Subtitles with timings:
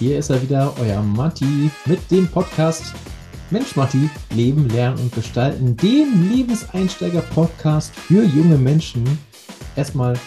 [0.00, 2.94] Hier ist er wieder, euer Matti mit dem Podcast
[3.50, 9.04] Mensch Matti, Leben, Lernen und Gestalten, dem Lebenseinsteiger-Podcast für junge Menschen.
[9.76, 10.18] Erstmal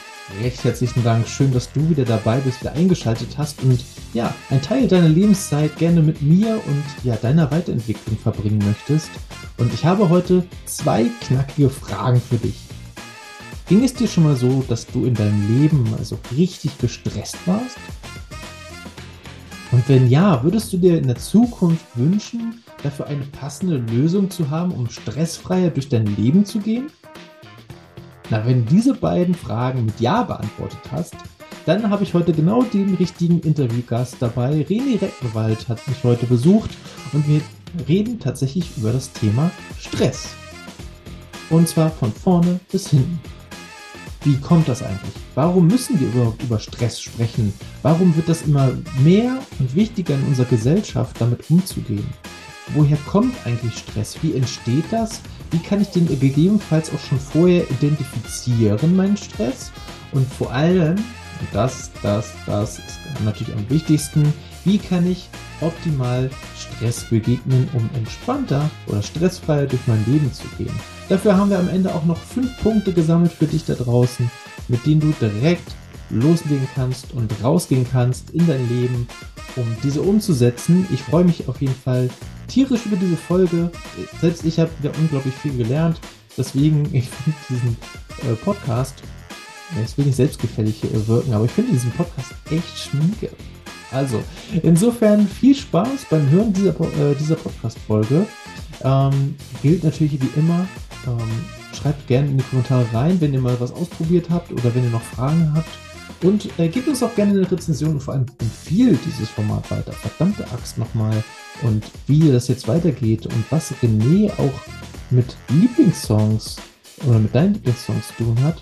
[0.43, 1.27] recht herzlichen Dank.
[1.27, 3.83] Schön, dass du wieder dabei bist, wieder eingeschaltet hast und
[4.13, 9.09] ja, ein Teil deiner Lebenszeit gerne mit mir und ja, deiner Weiterentwicklung verbringen möchtest.
[9.57, 12.59] Und ich habe heute zwei knackige Fragen für dich.
[13.67, 17.79] Ging es dir schon mal so, dass du in deinem Leben also richtig gestresst warst?
[19.73, 24.51] Und wenn ja, würdest du dir in der Zukunft wünschen, dafür eine passende Lösung zu
[24.51, 26.91] haben, um stressfreier durch dein Leben zu gehen?
[28.29, 31.15] Na, wenn du diese beiden Fragen mit Ja beantwortet hast,
[31.65, 34.61] dann habe ich heute genau den richtigen Interviewgast dabei.
[34.69, 36.69] René Reckenwald hat mich heute besucht
[37.11, 37.41] und wir
[37.87, 39.49] reden tatsächlich über das Thema
[39.79, 40.29] Stress.
[41.49, 43.19] Und zwar von vorne bis hinten.
[44.25, 45.13] Wie kommt das eigentlich?
[45.35, 47.53] Warum müssen wir überhaupt über Stress sprechen?
[47.81, 48.71] Warum wird das immer
[49.03, 52.07] mehr und wichtiger in unserer Gesellschaft, damit umzugehen?
[52.73, 54.15] Woher kommt eigentlich Stress?
[54.21, 55.19] Wie entsteht das?
[55.51, 59.71] Wie kann ich den gegebenenfalls auch schon vorher identifizieren, meinen Stress?
[60.13, 60.95] Und vor allem,
[61.51, 65.27] das, das, das ist natürlich am wichtigsten, wie kann ich
[65.59, 66.29] optimal
[66.75, 70.73] Stress begegnen, um entspannter oder stressfreier durch mein Leben zu gehen?
[71.09, 74.29] Dafür haben wir am Ende auch noch fünf Punkte gesammelt für dich da draußen,
[74.67, 75.75] mit denen du direkt
[76.09, 79.07] loslegen kannst und rausgehen kannst in dein Leben,
[79.55, 80.87] um diese umzusetzen.
[80.91, 82.09] Ich freue mich auf jeden Fall
[82.47, 83.71] tierisch über diese Folge.
[84.21, 85.99] Selbst ich habe wieder unglaublich viel gelernt.
[86.37, 87.77] Deswegen, ich finde diesen
[88.29, 88.95] äh, Podcast,
[89.83, 93.29] es will nicht selbstgefällig wirken, aber ich finde diesen Podcast echt schmiege.
[93.93, 94.23] Also,
[94.63, 98.25] insofern viel Spaß beim Hören dieser, äh, dieser Podcast-Folge.
[98.83, 100.67] Ähm, gilt natürlich wie immer,
[101.07, 104.83] ähm, schreibt gerne in die Kommentare rein, wenn ihr mal was ausprobiert habt oder wenn
[104.83, 105.69] ihr noch Fragen habt.
[106.23, 109.91] Und äh, gebt uns auch gerne eine Rezension und vor allem empfiehlt dieses Format weiter.
[109.91, 111.23] Verdammte Axt nochmal.
[111.61, 114.53] Und wie das jetzt weitergeht und was René auch
[115.11, 116.57] mit Lieblingssongs
[117.05, 118.61] oder mit deinen Lieblingssongs zu tun hat.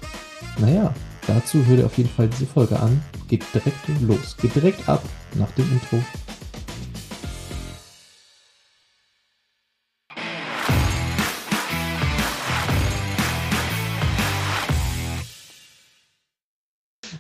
[0.60, 0.94] Naja,
[1.28, 3.02] dazu hört ihr auf jeden Fall diese Folge an.
[3.28, 4.36] Geht direkt los.
[4.42, 5.04] Geht direkt ab
[5.36, 5.98] nach dem Intro.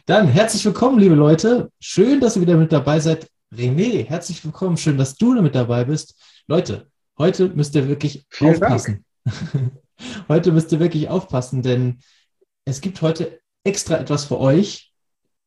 [0.06, 1.72] Dann herzlich willkommen, liebe Leute.
[1.80, 3.30] Schön, dass ihr wieder mit dabei seid.
[3.54, 4.76] René, herzlich willkommen.
[4.76, 6.16] Schön, dass du mit dabei bist.
[6.48, 9.06] Leute, heute müsst ihr wirklich Vielen aufpassen.
[10.28, 12.00] heute müsst ihr wirklich aufpassen, denn
[12.66, 14.92] es gibt heute extra etwas für euch,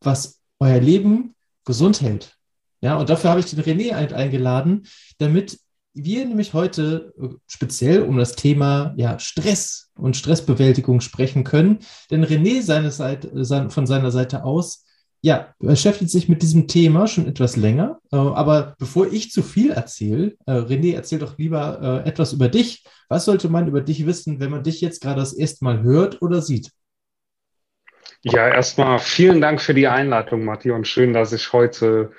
[0.01, 2.39] was euer Leben gesund hält.
[2.85, 4.87] Ja, und dafür habe ich den René eingeladen,
[5.17, 5.59] damit
[5.95, 11.79] wir nämlich heute äh, speziell um das Thema ja, Stress und Stressbewältigung sprechen können.
[12.11, 14.85] Denn René seine Seite, von seiner Seite aus
[15.23, 18.01] ja, beschäftigt sich mit diesem Thema schon etwas länger.
[18.13, 22.85] Äh, aber bevor ich zu viel erzähle, äh, René, erzähl doch lieber etwas über dich.
[23.09, 26.21] Was sollte man über dich wissen, wenn man dich jetzt gerade das erste Mal hört
[26.21, 26.71] oder sieht?
[28.27, 32.13] Ja, erstmal vielen Dank für die Einladung, Matti, und schön, dass ich heute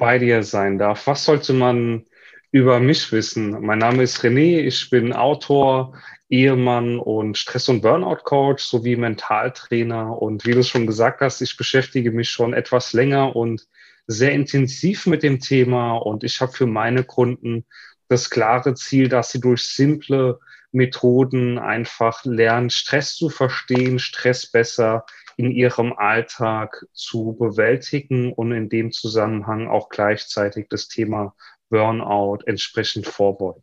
[0.00, 1.06] bei dir sein darf.
[1.06, 2.04] Was sollte man
[2.52, 3.60] über mich wissen.
[3.60, 5.94] Mein Name ist René, ich bin Autor,
[6.28, 10.20] Ehemann und Stress- und Burnout-Coach sowie Mentaltrainer.
[10.20, 13.66] Und wie du schon gesagt hast, ich beschäftige mich schon etwas länger und
[14.06, 15.96] sehr intensiv mit dem Thema.
[15.96, 17.66] Und ich habe für meine Kunden
[18.08, 20.40] das klare Ziel, dass sie durch simple
[20.72, 25.04] Methoden einfach lernen, Stress zu verstehen, Stress besser
[25.36, 31.34] in ihrem Alltag zu bewältigen und in dem Zusammenhang auch gleichzeitig das Thema
[31.70, 33.62] Burnout entsprechend vorbeugen.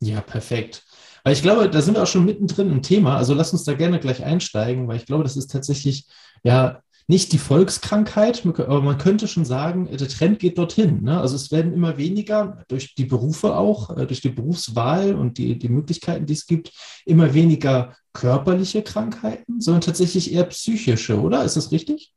[0.00, 0.84] Ja, perfekt.
[1.24, 3.16] Weil ich glaube, da sind wir auch schon mittendrin im Thema.
[3.16, 6.06] Also lass uns da gerne gleich einsteigen, weil ich glaube, das ist tatsächlich
[6.44, 11.04] ja nicht die Volkskrankheit, aber man könnte schon sagen, der Trend geht dorthin.
[11.04, 11.20] Ne?
[11.20, 15.58] Also es werden immer weniger durch die Berufe auch, äh, durch die Berufswahl und die,
[15.58, 16.72] die Möglichkeiten, die es gibt,
[17.04, 21.44] immer weniger körperliche Krankheiten, sondern tatsächlich eher psychische, oder?
[21.44, 22.12] Ist das richtig?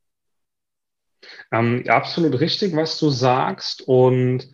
[1.52, 3.84] Ähm, absolut richtig, was du sagst.
[3.88, 4.50] Und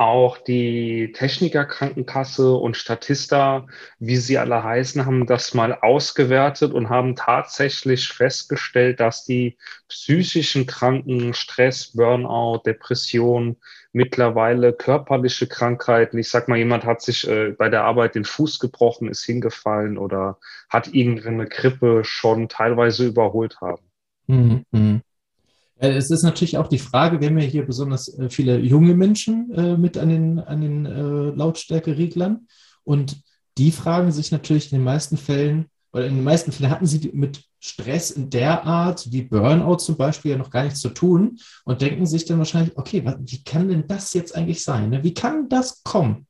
[0.00, 3.66] auch die Technikerkrankenkasse und Statista,
[3.98, 9.58] wie sie alle heißen, haben das mal ausgewertet und haben tatsächlich festgestellt, dass die
[9.88, 13.58] psychischen Kranken, Stress, Burnout, Depression,
[13.92, 18.58] mittlerweile körperliche Krankheiten, ich sag mal, jemand hat sich äh, bei der Arbeit den Fuß
[18.58, 20.38] gebrochen, ist hingefallen oder
[20.70, 23.82] hat irgendeine Grippe schon teilweise überholt haben.
[24.70, 25.02] Mhm.
[25.80, 28.94] Äh, es ist natürlich auch die Frage, wir haben ja hier besonders äh, viele junge
[28.94, 32.46] Menschen äh, mit an den, an den Lautstärkereglern
[32.84, 33.20] und
[33.58, 37.10] die fragen sich natürlich in den meisten Fällen, oder in den meisten Fällen hatten sie
[37.12, 41.38] mit Stress in der Art, wie Burnout zum Beispiel, ja noch gar nichts zu tun
[41.64, 44.90] und denken sich dann wahrscheinlich, okay, wie kann denn das jetzt eigentlich sein?
[44.90, 45.02] Ne?
[45.02, 46.26] Wie kann das kommen?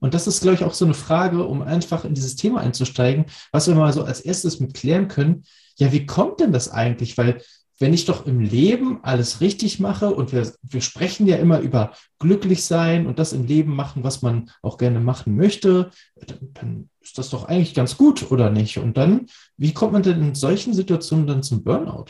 [0.00, 3.26] Und das ist, glaube ich, auch so eine Frage, um einfach in dieses Thema einzusteigen,
[3.52, 5.44] was wir mal so als erstes mit klären können.
[5.76, 7.16] Ja, wie kommt denn das eigentlich?
[7.16, 7.40] Weil
[7.78, 11.92] wenn ich doch im Leben alles richtig mache und wir, wir sprechen ja immer über
[12.18, 16.90] glücklich sein und das im Leben machen, was man auch gerne machen möchte, dann, dann
[17.00, 18.78] ist das doch eigentlich ganz gut, oder nicht?
[18.78, 19.26] Und dann,
[19.56, 22.06] wie kommt man denn in solchen Situationen dann zum Burnout?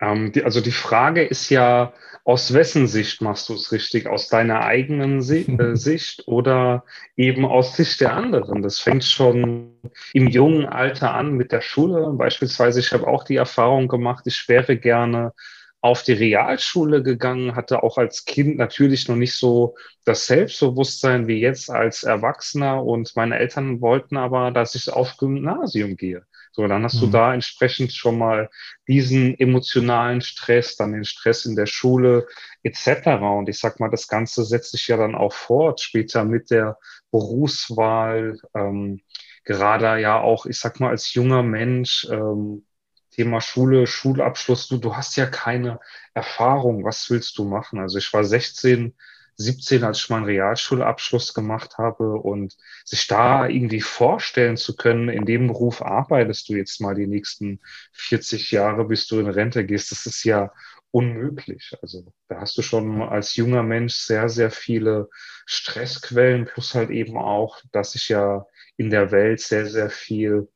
[0.00, 1.92] Ähm, die, also die Frage ist ja,
[2.24, 4.08] aus wessen Sicht machst du es richtig?
[4.08, 6.84] Aus deiner eigenen Si äh, Sicht oder
[7.16, 8.62] eben aus Sicht der anderen?
[8.62, 9.76] Das fängt schon
[10.12, 12.12] im jungen Alter an mit der Schule.
[12.14, 15.32] Beispielsweise, ich habe auch die Erfahrung gemacht, ich wäre gerne
[15.80, 21.38] auf die Realschule gegangen, hatte auch als Kind natürlich noch nicht so das Selbstbewusstsein wie
[21.40, 26.26] jetzt als Erwachsener und meine Eltern wollten aber, dass ich auf Gymnasium gehe.
[26.56, 27.00] So, dann hast mhm.
[27.00, 28.48] du da entsprechend schon mal
[28.88, 32.26] diesen emotionalen Stress, dann den Stress in der Schule
[32.62, 33.08] etc.
[33.20, 36.78] Und ich sag mal, das Ganze setzt sich ja dann auch fort später mit der
[37.10, 39.02] Berufswahl, ähm,
[39.44, 42.64] gerade ja auch, ich sag mal, als junger Mensch, ähm,
[43.10, 45.78] Thema Schule, Schulabschluss, du, du hast ja keine
[46.14, 47.80] Erfahrung, was willst du machen?
[47.80, 48.94] Also ich war 16,
[49.36, 55.26] 17, als ich meinen Realschulabschluss gemacht habe und sich da irgendwie vorstellen zu können, in
[55.26, 57.60] dem Beruf arbeitest du jetzt mal die nächsten
[57.92, 60.52] 40 Jahre, bis du in Rente gehst, das ist ja
[60.90, 61.76] unmöglich.
[61.82, 65.08] Also da hast du schon als junger Mensch sehr, sehr viele
[65.44, 68.46] Stressquellen, plus halt eben auch, dass sich ja
[68.76, 70.48] in der Welt sehr, sehr viel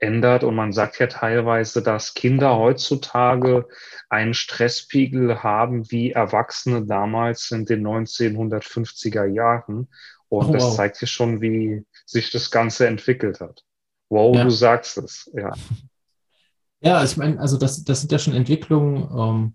[0.00, 0.44] ändert.
[0.44, 3.68] Und man sagt ja teilweise, dass Kinder heutzutage
[4.08, 9.88] einen Stresspegel haben wie Erwachsene damals in den 1950er Jahren.
[10.28, 10.76] Und oh, das wow.
[10.76, 13.64] zeigt ja schon, wie sich das Ganze entwickelt hat.
[14.08, 14.44] Wow, ja.
[14.44, 15.52] du sagst es, ja.
[16.82, 19.54] Ja, ich meine, also das, das sind ja schon Entwicklungen,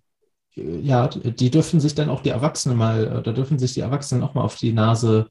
[0.55, 4.23] ähm, ja, die dürfen sich dann auch die Erwachsenen mal, da dürfen sich die Erwachsenen
[4.23, 5.27] auch mal auf die Nase,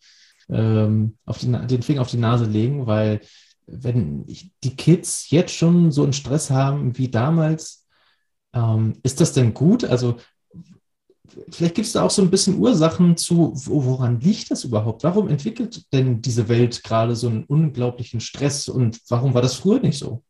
[0.50, 3.20] ähm, auf die, den Finger auf die Nase legen, weil
[3.66, 7.86] wenn die Kids jetzt schon so einen Stress haben wie damals,
[8.52, 9.84] ähm, ist das denn gut?
[9.84, 10.16] Also
[11.50, 15.04] vielleicht gibt es da auch so ein bisschen Ursachen zu, woran liegt das überhaupt?
[15.04, 19.80] Warum entwickelt denn diese Welt gerade so einen unglaublichen Stress und warum war das früher
[19.80, 20.22] nicht so?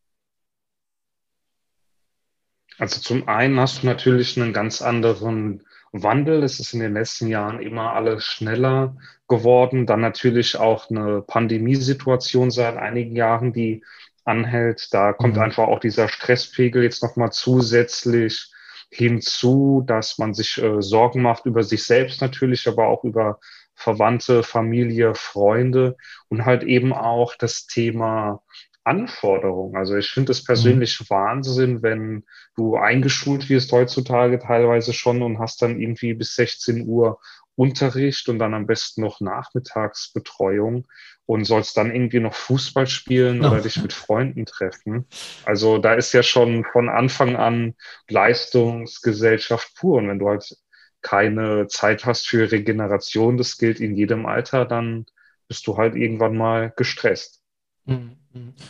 [2.78, 5.62] Also zum einen hast du natürlich einen ganz anderen
[5.94, 6.42] Wandel.
[6.42, 8.96] Es ist in den letzten Jahren immer alles schneller
[9.28, 9.86] geworden.
[9.86, 13.84] Dann natürlich auch eine Pandemiesituation seit einigen Jahren, die
[14.24, 14.92] anhält.
[14.92, 15.42] Da kommt mhm.
[15.42, 18.50] einfach auch dieser Stresspegel jetzt nochmal zusätzlich
[18.90, 23.38] hinzu, dass man sich äh, Sorgen macht über sich selbst natürlich, aber auch über
[23.74, 25.96] Verwandte, Familie, Freunde
[26.28, 28.42] und halt eben auch das Thema
[28.84, 29.76] Anforderungen.
[29.76, 30.46] Also ich finde es mhm.
[30.46, 31.10] persönlich mhm.
[31.10, 32.24] Wahnsinn, wenn
[32.56, 37.18] du eingeschult wirst heutzutage teilweise schon und hast dann irgendwie bis 16 Uhr
[37.56, 40.86] Unterricht und dann am besten noch Nachmittagsbetreuung
[41.26, 43.48] und sollst dann irgendwie noch Fußball spielen oh.
[43.48, 45.06] oder dich mit Freunden treffen.
[45.44, 47.74] Also da ist ja schon von Anfang an
[48.08, 49.98] Leistungsgesellschaft pur.
[49.98, 50.56] Und wenn du halt
[51.00, 55.06] keine Zeit hast für Regeneration, das gilt in jedem Alter, dann
[55.46, 57.40] bist du halt irgendwann mal gestresst.
[57.84, 58.16] Mhm.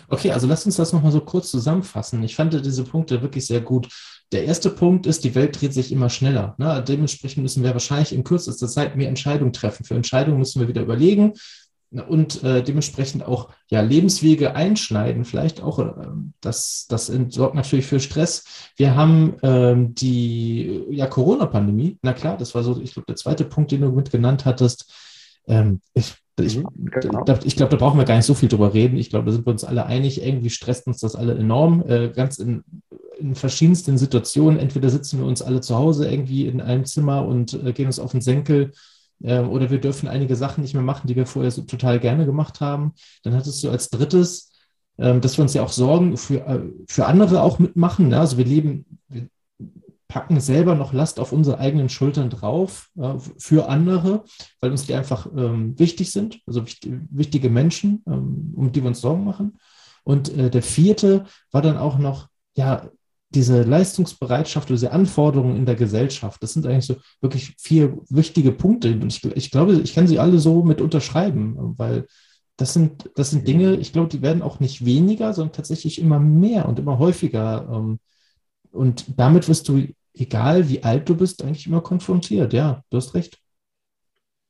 [0.09, 2.23] Okay, also lass uns das nochmal so kurz zusammenfassen.
[2.23, 3.88] Ich fand diese Punkte wirklich sehr gut.
[4.33, 6.54] Der erste Punkt ist, die Welt dreht sich immer schneller.
[6.59, 6.83] Ne?
[6.87, 9.85] Dementsprechend müssen wir wahrscheinlich in kürzester Zeit mehr Entscheidungen treffen.
[9.85, 11.35] Für Entscheidungen müssen wir wieder überlegen
[12.09, 15.25] und äh, dementsprechend auch ja, Lebenswege einschneiden.
[15.25, 15.92] Vielleicht auch, äh,
[16.40, 18.44] das, das sorgt natürlich für Stress.
[18.76, 21.99] Wir haben ähm, die ja, Corona-Pandemie.
[22.02, 24.92] Na klar, das war so, ich glaube, der zweite Punkt, den du mit genannt hattest.
[25.47, 27.25] Ähm, ich ich, mhm, genau.
[27.45, 28.97] ich glaube, da brauchen wir gar nicht so viel drüber reden.
[28.97, 30.23] Ich glaube, da sind wir uns alle einig.
[30.23, 32.64] Irgendwie stresst uns das alle enorm, äh, ganz in,
[33.19, 34.59] in, verschiedensten Situationen.
[34.59, 38.00] Entweder sitzen wir uns alle zu Hause irgendwie in einem Zimmer und äh, gehen uns
[38.00, 38.73] auf den Senkel
[39.23, 42.26] äh, oder wir dürfen einige Sachen nicht mehr machen, die wir vorher so total gerne
[42.26, 42.95] gemacht haben.
[43.23, 44.53] Dann hattest du als drittes,
[44.99, 48.09] ähm, dass wir uns ja auch Sorgen für, äh, für andere auch mitmachen.
[48.09, 48.19] Ne?
[48.19, 49.29] Also wir leben, wir
[50.08, 54.25] packen selber noch Last auf unsere eigenen Schultern drauf äh, für andere,
[54.61, 58.88] weil uns die einfach ähm, wichtig sind, also wichtig, wichtige Menschen, ähm, um die wir
[58.88, 59.58] uns Sorgen machen.
[60.04, 62.90] Und äh, der vierte war dann auch noch, ja,
[63.30, 66.42] diese Leistungsbereitschaft oder diese Anforderungen in der Gesellschaft.
[66.42, 68.92] Das sind eigentlich so wirklich vier wichtige Punkte.
[68.92, 72.06] Und ich, ich glaube, ich kann sie alle so mit unterschreiben, weil
[72.56, 76.20] das sind, das sind Dinge, ich glaube, die werden auch nicht weniger, sondern tatsächlich immer
[76.20, 77.68] mehr und immer häufiger.
[77.73, 77.99] Ähm,
[78.75, 82.52] und damit wirst du egal wie alt du bist, eigentlich immer konfrontiert.
[82.52, 83.38] Ja, du hast recht.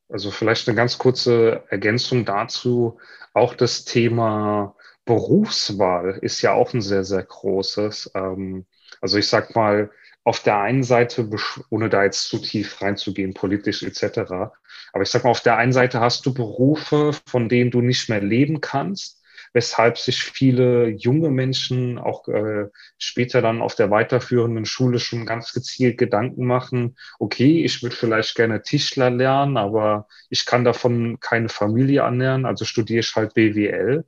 [0.09, 2.99] Also vielleicht eine ganz kurze Ergänzung dazu.
[3.33, 8.13] Auch das Thema Berufswahl ist ja auch ein sehr, sehr großes.
[8.15, 8.67] Ähm,
[9.01, 9.91] also ich sag mal,
[10.23, 11.29] auf der einen Seite,
[11.69, 14.53] ohne da jetzt zu tief reinzugehen, politisch etc.,
[14.93, 18.09] aber ich sag mal, auf der einen Seite hast du Berufe, von denen du nicht
[18.09, 19.21] mehr leben kannst,
[19.55, 22.67] weshalb sich viele junge Menschen auch äh,
[22.99, 28.35] später dann auf der weiterführenden Schule schon ganz gezielt Gedanken machen, okay, ich würde vielleicht
[28.35, 34.05] gerne Tischler lernen, aber ich kann davon keine Familie annähern, also studiere ich halt BWL.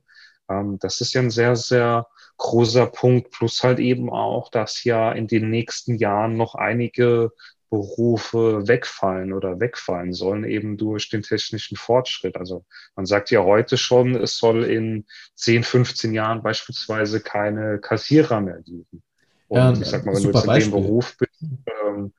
[0.49, 5.11] Ähm, das ist ja ein sehr, sehr großer Punkt, plus halt eben auch, dass ja
[5.11, 7.31] in den nächsten Jahren noch einige
[7.69, 12.37] Berufe wegfallen oder wegfallen sollen, eben durch den technischen Fortschritt.
[12.37, 15.05] Also man sagt ja heute schon, es soll in
[15.35, 19.03] 10, 15 Jahren beispielsweise keine Kassierer mehr geben.
[19.47, 20.71] Und ja, ich sag mal, wenn du jetzt in Beispiel.
[20.71, 21.43] dem Beruf bist,
[21.85, 22.13] ähm,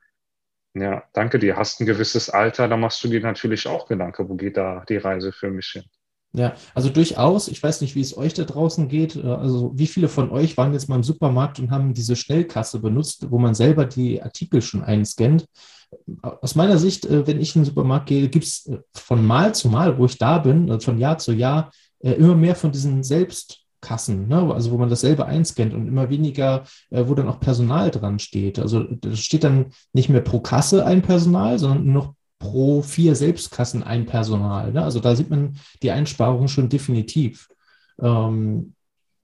[0.75, 4.35] ja, danke dir, hast ein gewisses Alter, da machst du dir natürlich auch Gedanken, wo
[4.35, 5.83] geht da die Reise für mich hin?
[6.33, 7.47] Ja, also durchaus.
[7.47, 9.15] Ich weiß nicht, wie es euch da draußen geht.
[9.15, 12.79] Äh, also wie viele von euch waren jetzt mal im Supermarkt und haben diese Schnellkasse
[12.79, 15.45] benutzt, wo man selber die Artikel schon einscannt?
[16.21, 19.55] Aus meiner Sicht, äh, wenn ich in den Supermarkt gehe, gibt es äh, von Mal
[19.55, 21.71] zu Mal, wo ich da bin, von Jahr zu Jahr,
[22.01, 24.53] immer mehr von diesen Selbstkassen, ne?
[24.53, 28.57] also wo man das selber einscannt und immer weniger, wo dann auch Personal dran steht.
[28.57, 33.15] Also da steht dann nicht mehr pro Kasse ein Personal, sondern nur noch pro vier
[33.15, 34.71] Selbstkassen ein Personal.
[34.71, 34.83] Ne?
[34.83, 37.49] Also da sieht man die Einsparungen schon definitiv.
[38.01, 38.73] Ähm,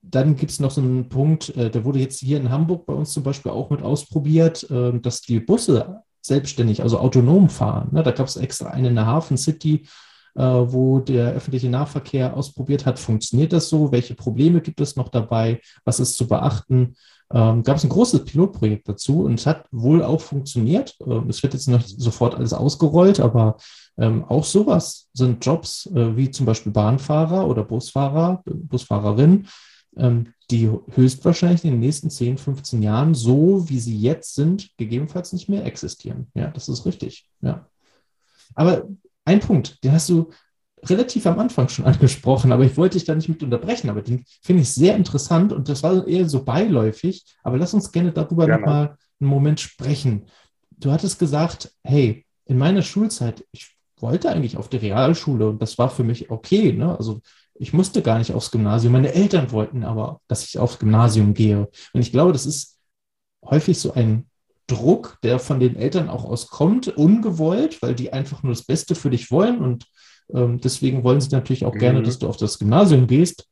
[0.01, 2.93] dann gibt es noch so einen Punkt, äh, der wurde jetzt hier in Hamburg bei
[2.93, 7.89] uns zum Beispiel auch mit ausprobiert, äh, dass die Busse selbstständig, also autonom fahren.
[7.91, 8.03] Ne?
[8.03, 9.87] Da gab es extra eine in der Hafen City,
[10.35, 12.99] äh, wo der öffentliche Nahverkehr ausprobiert hat.
[12.99, 13.91] Funktioniert das so?
[13.91, 15.61] Welche Probleme gibt es noch dabei?
[15.83, 16.95] Was ist zu beachten?
[17.33, 20.95] Ähm, gab es ein großes Pilotprojekt dazu und es hat wohl auch funktioniert.
[21.05, 23.57] Ähm, es wird jetzt noch sofort alles ausgerollt, aber
[23.97, 29.47] ähm, auch sowas sind Jobs äh, wie zum Beispiel Bahnfahrer oder Busfahrer, Busfahrerin,
[29.97, 35.33] ähm, die höchstwahrscheinlich in den nächsten 10, 15 Jahren so, wie sie jetzt sind, gegebenenfalls
[35.33, 36.27] nicht mehr existieren.
[36.35, 37.27] Ja, das ist richtig.
[37.41, 37.67] Ja.
[38.53, 38.87] Aber
[39.23, 40.29] ein Punkt, den hast du
[40.89, 44.25] relativ am Anfang schon angesprochen, aber ich wollte dich da nicht mit unterbrechen, aber den
[44.41, 48.45] finde ich sehr interessant und das war eher so beiläufig, aber lass uns gerne darüber
[48.45, 48.61] gerne.
[48.61, 50.25] nochmal einen Moment sprechen.
[50.71, 55.77] Du hattest gesagt, hey, in meiner Schulzeit, ich wollte eigentlich auf die Realschule und das
[55.77, 56.97] war für mich okay, ne?
[56.97, 57.21] also
[57.57, 61.69] ich musste gar nicht aufs Gymnasium, meine Eltern wollten aber, dass ich aufs Gymnasium gehe
[61.93, 62.77] und ich glaube, das ist
[63.43, 64.29] häufig so ein
[64.67, 69.09] Druck, der von den Eltern auch auskommt, ungewollt, weil die einfach nur das Beste für
[69.09, 69.85] dich wollen und
[70.33, 71.79] ähm, deswegen wollen sie natürlich auch mhm.
[71.79, 73.47] gerne, dass du auf das Gymnasium gehst.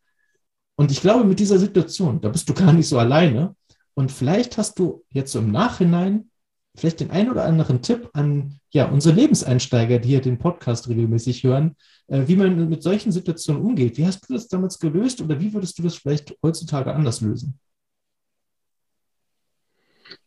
[0.75, 3.55] Und ich glaube, mit dieser Situation, da bist du gar nicht so alleine.
[3.93, 6.31] Und vielleicht hast du jetzt so im Nachhinein
[6.75, 11.43] vielleicht den einen oder anderen Tipp an ja, unsere Lebenseinsteiger, die hier den Podcast regelmäßig
[11.43, 11.75] hören,
[12.07, 13.97] äh, wie man mit solchen Situationen umgeht.
[13.97, 17.59] Wie hast du das damals gelöst oder wie würdest du das vielleicht heutzutage anders lösen?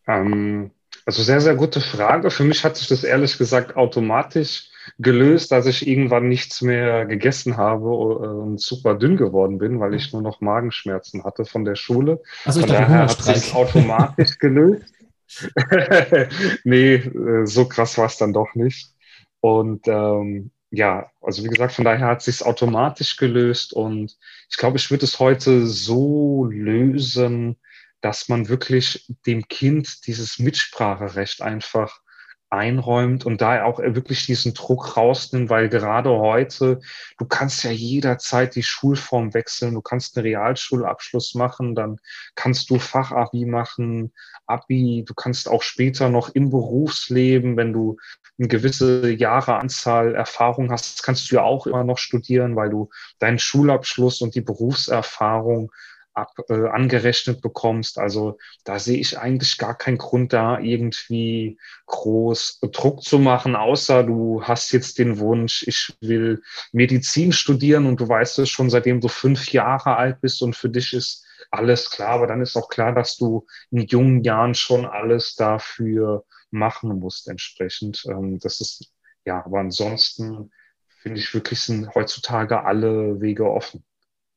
[0.06, 0.70] Ähm,
[1.04, 2.30] also sehr, sehr gute Frage.
[2.30, 7.56] Für mich hat sich das ehrlich gesagt automatisch gelöst, dass ich irgendwann nichts mehr gegessen
[7.56, 12.22] habe und super dünn geworden bin, weil ich nur noch Magenschmerzen hatte von der Schule.
[12.44, 14.92] Also von daher hat sich automatisch gelöst.
[16.64, 18.92] nee, äh, so krass war es dann doch nicht.
[19.40, 24.16] Und ähm, ja, also wie gesagt, von daher hat sich automatisch gelöst und
[24.50, 27.56] ich glaube, ich würde es heute so lösen,
[28.00, 32.00] dass man wirklich dem Kind dieses Mitspracherecht einfach
[32.50, 36.80] einräumt und da auch wirklich diesen Druck rausnimmt, weil gerade heute,
[37.18, 41.98] du kannst ja jederzeit die Schulform wechseln, du kannst einen Realschulabschluss machen, dann
[42.34, 44.12] kannst du Fachabi machen,
[44.46, 47.96] Abi, du kannst auch später noch im Berufsleben, wenn du
[48.38, 53.38] eine gewisse Jahreanzahl Erfahrung hast, kannst du ja auch immer noch studieren, weil du deinen
[53.38, 55.72] Schulabschluss und die Berufserfahrung
[56.16, 57.98] ab, äh, angerechnet bekommst.
[57.98, 64.02] Also da sehe ich eigentlich gar keinen Grund, da irgendwie groß Druck zu machen, außer
[64.02, 66.42] du hast jetzt den Wunsch, ich will
[66.72, 70.70] Medizin studieren und du weißt es schon, seitdem du fünf Jahre alt bist und für
[70.70, 74.86] dich ist alles klar, aber dann ist auch klar, dass du in jungen Jahren schon
[74.86, 78.04] alles dafür machen musst entsprechend.
[78.08, 78.92] Ähm, das ist
[79.24, 80.50] ja, aber ansonsten
[81.02, 83.84] finde ich wirklich sind heutzutage alle Wege offen.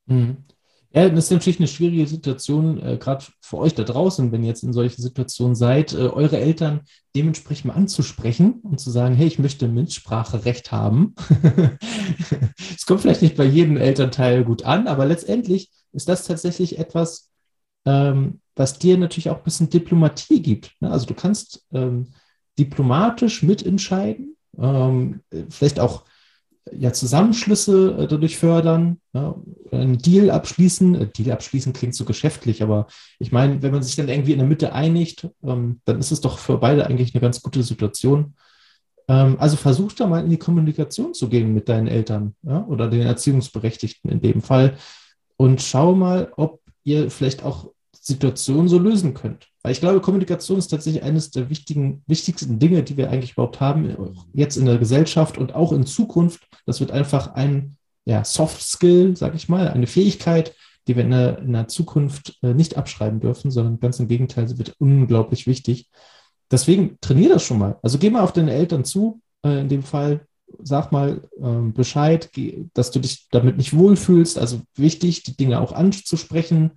[0.05, 0.45] Mhm.
[0.91, 4.49] Ja, das ist natürlich eine schwierige Situation, äh, gerade für euch da draußen, wenn ihr
[4.49, 6.81] jetzt in solchen Situationen seid, äh, eure Eltern
[7.15, 11.15] dementsprechend mal anzusprechen und zu sagen, hey, ich möchte Mitspracherecht haben.
[12.75, 17.29] Es kommt vielleicht nicht bei jedem Elternteil gut an, aber letztendlich ist das tatsächlich etwas,
[17.85, 20.71] ähm, was dir natürlich auch ein bisschen Diplomatie gibt.
[20.79, 20.89] Ne?
[20.89, 22.07] Also du kannst ähm,
[22.57, 26.05] diplomatisch mitentscheiden, ähm, vielleicht auch
[26.71, 29.35] ja, Zusammenschlüsse äh, dadurch fördern, ja,
[29.71, 30.95] einen Deal abschließen.
[30.95, 32.87] Äh, Deal abschließen klingt so geschäftlich, aber
[33.19, 36.21] ich meine, wenn man sich dann irgendwie in der Mitte einigt, ähm, dann ist es
[36.21, 38.35] doch für beide eigentlich eine ganz gute Situation.
[39.07, 42.87] Ähm, also versuch da mal in die Kommunikation zu gehen mit deinen Eltern ja, oder
[42.87, 44.77] den Erziehungsberechtigten in dem Fall
[45.37, 49.48] und schau mal, ob ihr vielleicht auch Situationen so lösen könnt.
[49.61, 53.59] Weil ich glaube, Kommunikation ist tatsächlich eines der wichtigen, wichtigsten Dinge, die wir eigentlich überhaupt
[53.59, 56.47] haben, jetzt in der Gesellschaft und auch in Zukunft.
[56.65, 57.75] Das wird einfach ein
[58.05, 60.55] ja, Soft Skill, sage ich mal, eine Fähigkeit,
[60.87, 64.47] die wir in der, in der Zukunft äh, nicht abschreiben dürfen, sondern ganz im Gegenteil,
[64.47, 65.89] sie wird unglaublich wichtig.
[66.49, 67.77] Deswegen trainier das schon mal.
[67.83, 70.25] Also geh mal auf deine Eltern zu, äh, in dem Fall,
[70.63, 72.31] sag mal ähm, Bescheid,
[72.73, 74.39] dass du dich damit nicht wohlfühlst.
[74.39, 76.71] Also wichtig, die Dinge auch anzusprechen,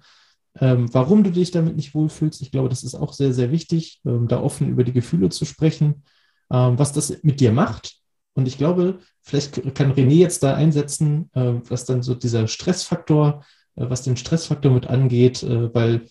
[0.61, 2.43] ähm, warum du dich damit nicht wohlfühlst.
[2.43, 5.45] Ich glaube, das ist auch sehr, sehr wichtig, ähm, da offen über die Gefühle zu
[5.45, 6.03] sprechen,
[6.51, 7.97] ähm, was das mit dir macht.
[8.35, 13.45] Und ich glaube, vielleicht kann René jetzt da einsetzen, äh, was dann so dieser Stressfaktor,
[13.77, 16.07] äh, was den Stressfaktor mit angeht, äh, weil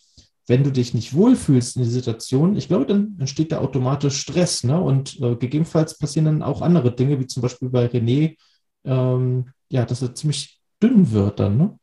[0.47, 4.63] wenn du dich nicht wohlfühlst in der Situation, ich glaube, dann entsteht da automatisch Stress.
[4.63, 4.79] Ne?
[4.79, 8.37] Und äh, gegebenenfalls passieren dann auch andere Dinge, wie zum Beispiel bei René,
[8.83, 11.57] ähm, ja, dass er ziemlich dünn wird dann.
[11.57, 11.79] Ne?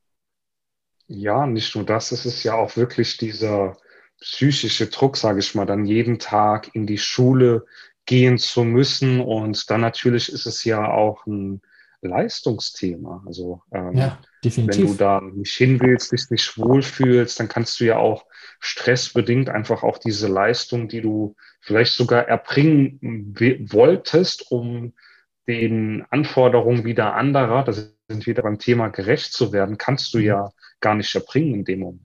[1.09, 3.77] Ja, nicht nur das, es ist ja auch wirklich dieser
[4.21, 7.65] psychische Druck, sage ich mal, dann jeden Tag in die Schule
[8.05, 9.21] gehen zu müssen.
[9.21, 11.63] Und dann natürlich ist es ja auch ein
[12.01, 13.23] Leistungsthema.
[13.27, 17.85] Also ähm, ja, wenn du da nicht hin willst, dich nicht wohlfühlst, dann kannst du
[17.85, 18.27] ja auch
[18.61, 23.35] stressbedingt einfach auch diese Leistung, die du vielleicht sogar erbringen
[23.71, 24.93] wolltest, um
[25.47, 30.25] den Anforderungen wieder anderer, das sind wieder beim Thema gerecht zu werden, kannst du mhm.
[30.25, 32.03] ja gar nicht erbringen in dem Moment.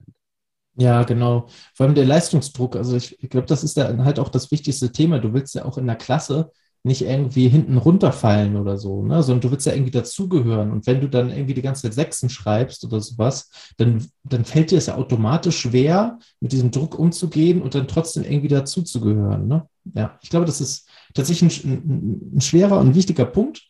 [0.76, 1.46] Ja, genau.
[1.74, 2.76] Vor allem der Leistungsdruck.
[2.76, 5.20] Also ich, ich glaube, das ist da halt auch das wichtigste Thema.
[5.20, 6.50] Du willst ja auch in der Klasse
[6.86, 9.22] nicht irgendwie hinten runterfallen oder so, ne?
[9.22, 10.70] sondern du willst ja irgendwie dazugehören.
[10.70, 14.70] Und wenn du dann irgendwie die ganze Zeit Sechsen schreibst oder sowas, dann, dann fällt
[14.70, 19.48] dir es ja automatisch schwer, mit diesem Druck umzugehen und dann trotzdem irgendwie dazuzugehören.
[19.48, 19.66] Ne?
[19.94, 23.62] Ja, ich glaube, das ist tatsächlich ein, ein, ein schwerer und wichtiger Punkt.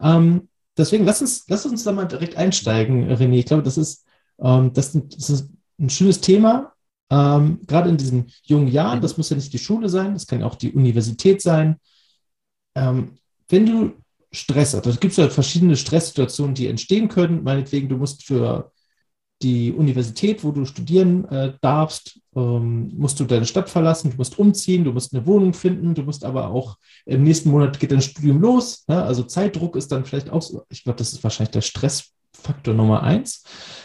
[0.00, 3.38] Ähm, deswegen lass uns, lass uns da mal direkt einsteigen, René.
[3.38, 4.05] Ich glaube, das ist,
[4.40, 6.72] ähm, das, das ist ein schönes Thema,
[7.10, 9.00] ähm, gerade in diesen jungen Jahren.
[9.00, 11.76] Das muss ja nicht die Schule sein, das kann auch die Universität sein.
[12.74, 13.18] Ähm,
[13.48, 13.92] wenn du
[14.32, 17.42] Stress hast, also es gibt ja verschiedene Stresssituationen, die entstehen können.
[17.42, 18.72] Meinetwegen, du musst für
[19.42, 24.38] die Universität, wo du studieren äh, darfst, ähm, musst du deine Stadt verlassen, du musst
[24.38, 28.00] umziehen, du musst eine Wohnung finden, du musst aber auch im nächsten Monat geht dein
[28.00, 28.84] Studium los.
[28.88, 29.02] Ne?
[29.02, 31.60] Also Zeitdruck ist dann vielleicht auch, so, ich glaube, das ist wahrscheinlich der
[32.36, 33.44] Stressfaktor Nummer eins.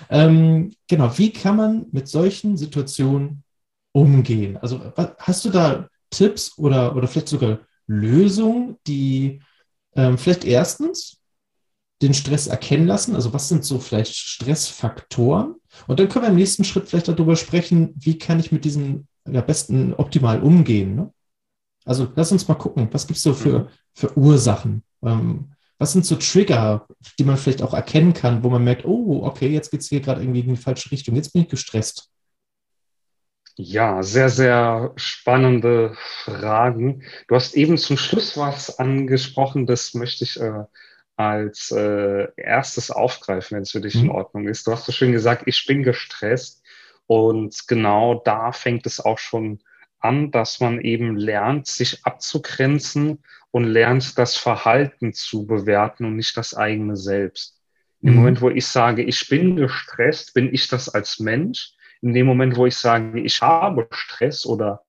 [0.10, 3.44] Ähm, genau, wie kann man mit solchen Situationen
[3.94, 4.58] umgehen?
[4.58, 4.82] Also
[5.18, 9.42] hast du da Tipps oder, oder vielleicht sogar Lösungen, die
[9.96, 11.18] ähm, vielleicht erstens
[12.02, 13.16] den Stress erkennen lassen.
[13.16, 15.56] Also was sind so vielleicht Stressfaktoren?
[15.88, 19.08] Und dann können wir im nächsten Schritt vielleicht darüber sprechen, wie kann ich mit diesen
[19.26, 20.96] am besten optimal umgehen.
[20.96, 21.14] Ne?
[21.86, 23.68] Also lass uns mal gucken, was gibt es so für, mhm.
[23.94, 24.84] für Ursachen?
[25.04, 26.86] Ähm, was sind so Trigger,
[27.18, 30.00] die man vielleicht auch erkennen kann, wo man merkt, oh, okay, jetzt geht es hier
[30.00, 32.12] gerade irgendwie in die falsche Richtung, jetzt bin ich gestresst.
[33.56, 37.02] Ja, sehr, sehr spannende Fragen.
[37.28, 40.66] Du hast eben zum Schluss was angesprochen, das möchte ich äh,
[41.16, 44.02] als äh, erstes aufgreifen, wenn es für dich mhm.
[44.02, 44.68] in Ordnung ist.
[44.68, 46.62] Du hast so schön gesagt, ich bin gestresst.
[47.08, 49.64] Und genau da fängt es auch schon
[50.02, 53.20] an, dass man eben lernt, sich abzugrenzen
[53.52, 57.60] und lernt, das Verhalten zu bewerten und nicht das eigene Selbst.
[58.02, 58.10] Mhm.
[58.10, 61.74] Im Moment, wo ich sage, ich bin gestresst, bin ich das als Mensch.
[62.02, 64.84] In dem Moment, wo ich sage, ich habe Stress oder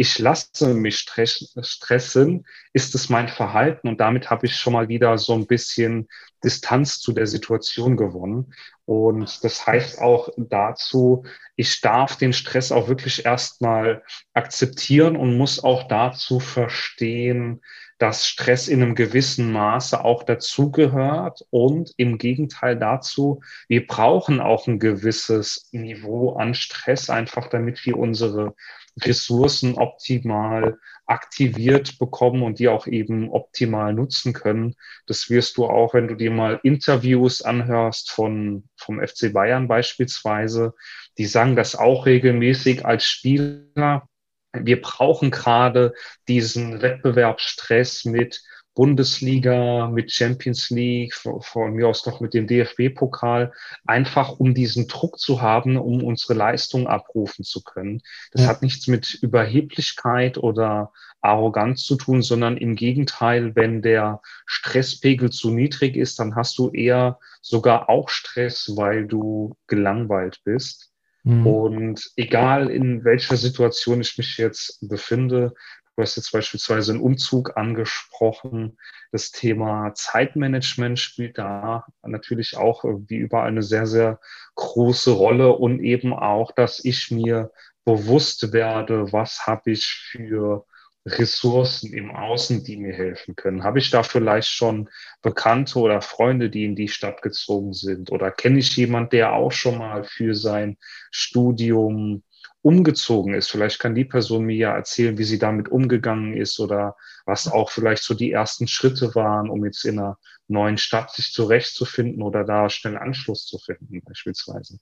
[0.00, 5.18] ich lasse mich stressen, ist es mein Verhalten und damit habe ich schon mal wieder
[5.18, 6.06] so ein bisschen
[6.44, 8.54] Distanz zu der Situation gewonnen.
[8.84, 11.24] Und das heißt auch dazu,
[11.56, 17.60] ich darf den Stress auch wirklich erstmal akzeptieren und muss auch dazu verstehen,
[17.98, 24.68] dass Stress in einem gewissen Maße auch dazugehört und im Gegenteil dazu, wir brauchen auch
[24.68, 28.54] ein gewisses Niveau an Stress, einfach damit wir unsere
[29.02, 34.74] Ressourcen optimal aktiviert bekommen und die auch eben optimal nutzen können.
[35.06, 40.74] Das wirst du auch, wenn du dir mal Interviews anhörst von, vom FC Bayern beispielsweise,
[41.16, 44.08] die sagen das auch regelmäßig als Spieler.
[44.52, 45.94] Wir brauchen gerade
[46.26, 48.42] diesen Wettbewerbsstress mit
[48.78, 53.52] Bundesliga, mit Champions League, von mir aus noch mit dem DFB-Pokal,
[53.84, 58.02] einfach um diesen Druck zu haben, um unsere Leistung abrufen zu können.
[58.30, 58.48] Das ja.
[58.48, 65.50] hat nichts mit Überheblichkeit oder Arroganz zu tun, sondern im Gegenteil, wenn der Stresspegel zu
[65.50, 70.92] niedrig ist, dann hast du eher sogar auch Stress, weil du gelangweilt bist.
[71.24, 71.46] Mhm.
[71.48, 75.52] Und egal in welcher Situation ich mich jetzt befinde,
[75.98, 78.78] Du hast jetzt beispielsweise einen Umzug angesprochen.
[79.10, 84.20] Das Thema Zeitmanagement spielt da natürlich auch wie überall eine sehr, sehr
[84.54, 87.50] große Rolle und eben auch, dass ich mir
[87.84, 90.64] bewusst werde, was habe ich für
[91.04, 93.64] Ressourcen im Außen, die mir helfen können?
[93.64, 94.88] Habe ich da vielleicht schon
[95.20, 98.12] Bekannte oder Freunde, die in die Stadt gezogen sind?
[98.12, 100.76] Oder kenne ich jemand, der auch schon mal für sein
[101.10, 102.22] Studium
[102.68, 103.48] umgezogen ist.
[103.48, 107.70] Vielleicht kann die Person mir ja erzählen, wie sie damit umgegangen ist oder was auch
[107.70, 112.44] vielleicht so die ersten Schritte waren, um jetzt in einer neuen Stadt sich zurechtzufinden oder
[112.44, 114.78] da schnell Anschluss zu finden, beispielsweise.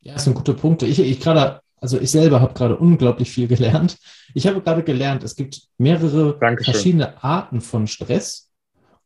[0.00, 0.86] Ja, das sind gute Punkte.
[0.86, 3.98] Ich, ich gerade, also ich selber habe gerade unglaublich viel gelernt.
[4.32, 6.72] Ich habe gerade gelernt, es gibt mehrere Dankeschön.
[6.72, 8.50] verschiedene Arten von Stress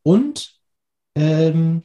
[0.04, 0.54] und
[1.16, 1.82] ähm,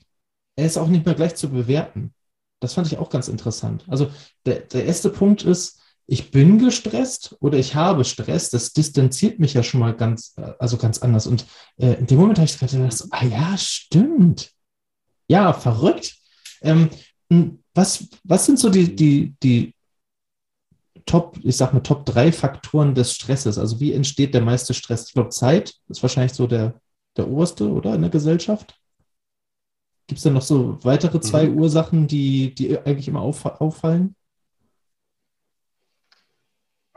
[0.55, 2.13] er ist auch nicht mehr gleich zu bewerten.
[2.59, 3.83] Das fand ich auch ganz interessant.
[3.87, 4.11] Also
[4.45, 9.53] der, der erste Punkt ist, ich bin gestresst oder ich habe Stress, das distanziert mich
[9.53, 11.27] ja schon mal ganz, also ganz anders.
[11.27, 11.45] Und
[11.77, 14.51] äh, in dem Moment habe ich gedacht, so, ah ja, stimmt.
[15.27, 16.15] Ja, verrückt.
[16.61, 16.89] Ähm,
[17.73, 19.75] was, was sind so die, die, die
[21.05, 23.57] Top, ich sag mal, Top drei Faktoren des Stresses?
[23.57, 25.07] Also wie entsteht der meiste Stress?
[25.07, 26.79] Ich glaube, Zeit ist wahrscheinlich so der,
[27.17, 28.79] der oberste, oder in der Gesellschaft?
[30.07, 31.59] Gibt es denn noch so weitere zwei mhm.
[31.59, 34.15] Ursachen, die, die eigentlich immer auf, auffallen?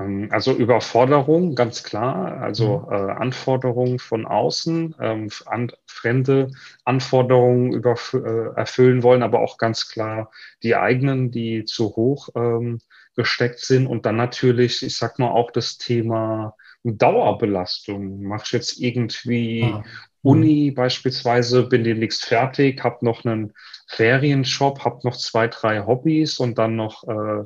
[0.00, 2.40] Ähm, also Überforderung, ganz klar.
[2.40, 2.92] Also mhm.
[2.92, 6.50] äh, Anforderungen von außen, ähm, an, fremde
[6.84, 10.30] Anforderungen über, äh, erfüllen wollen, aber auch ganz klar
[10.62, 12.80] die eigenen, die zu hoch ähm,
[13.16, 13.86] gesteckt sind.
[13.86, 18.22] Und dann natürlich, ich sag mal, auch das Thema Dauerbelastung.
[18.22, 19.84] Mach ich jetzt irgendwie ah.
[20.22, 23.52] Uni beispielsweise, bin demnächst fertig, habe noch einen
[23.86, 27.44] Ferienjob, habe noch zwei, drei Hobbys und dann noch äh,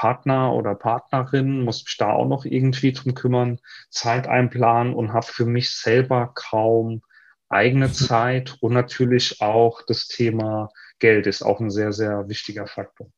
[0.00, 3.58] Partner oder Partnerin, muss mich da auch noch irgendwie drum kümmern,
[3.90, 7.02] Zeit einplanen und habe für mich selber kaum
[7.50, 13.08] eigene Zeit und natürlich auch das Thema Geld ist auch ein sehr, sehr wichtiger Faktor.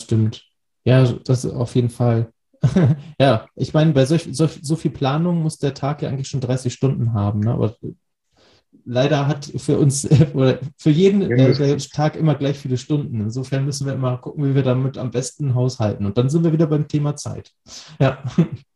[0.00, 0.46] Stimmt.
[0.84, 2.32] Ja, das ist auf jeden Fall.
[3.20, 6.40] ja, ich meine, bei solch, so, so viel Planung muss der Tag ja eigentlich schon
[6.40, 7.40] 30 Stunden haben.
[7.40, 7.52] Ne?
[7.52, 7.76] Aber
[8.84, 13.20] leider hat für uns oder für jeden äh, der Tag immer gleich viele Stunden.
[13.20, 16.06] Insofern müssen wir immer gucken, wie wir damit am besten haushalten.
[16.06, 17.52] Und dann sind wir wieder beim Thema Zeit.
[17.98, 18.22] Ja,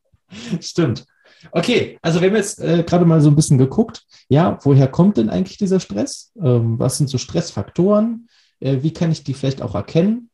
[0.60, 1.06] stimmt.
[1.52, 4.04] Okay, also wir haben jetzt äh, gerade mal so ein bisschen geguckt.
[4.28, 6.32] Ja, woher kommt denn eigentlich dieser Stress?
[6.42, 8.28] Ähm, was sind so Stressfaktoren?
[8.60, 10.30] Äh, wie kann ich die vielleicht auch erkennen?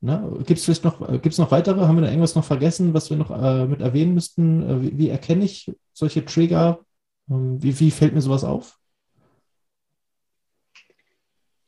[0.00, 1.80] Gibt es vielleicht noch, äh, gibt's noch weitere?
[1.80, 4.62] Haben wir da irgendwas noch vergessen, was wir noch äh, mit erwähnen müssten?
[4.62, 6.80] Äh, wie, wie, erkenne ich solche Trigger?
[7.30, 8.78] Ähm, wie, wie fällt mir sowas auf?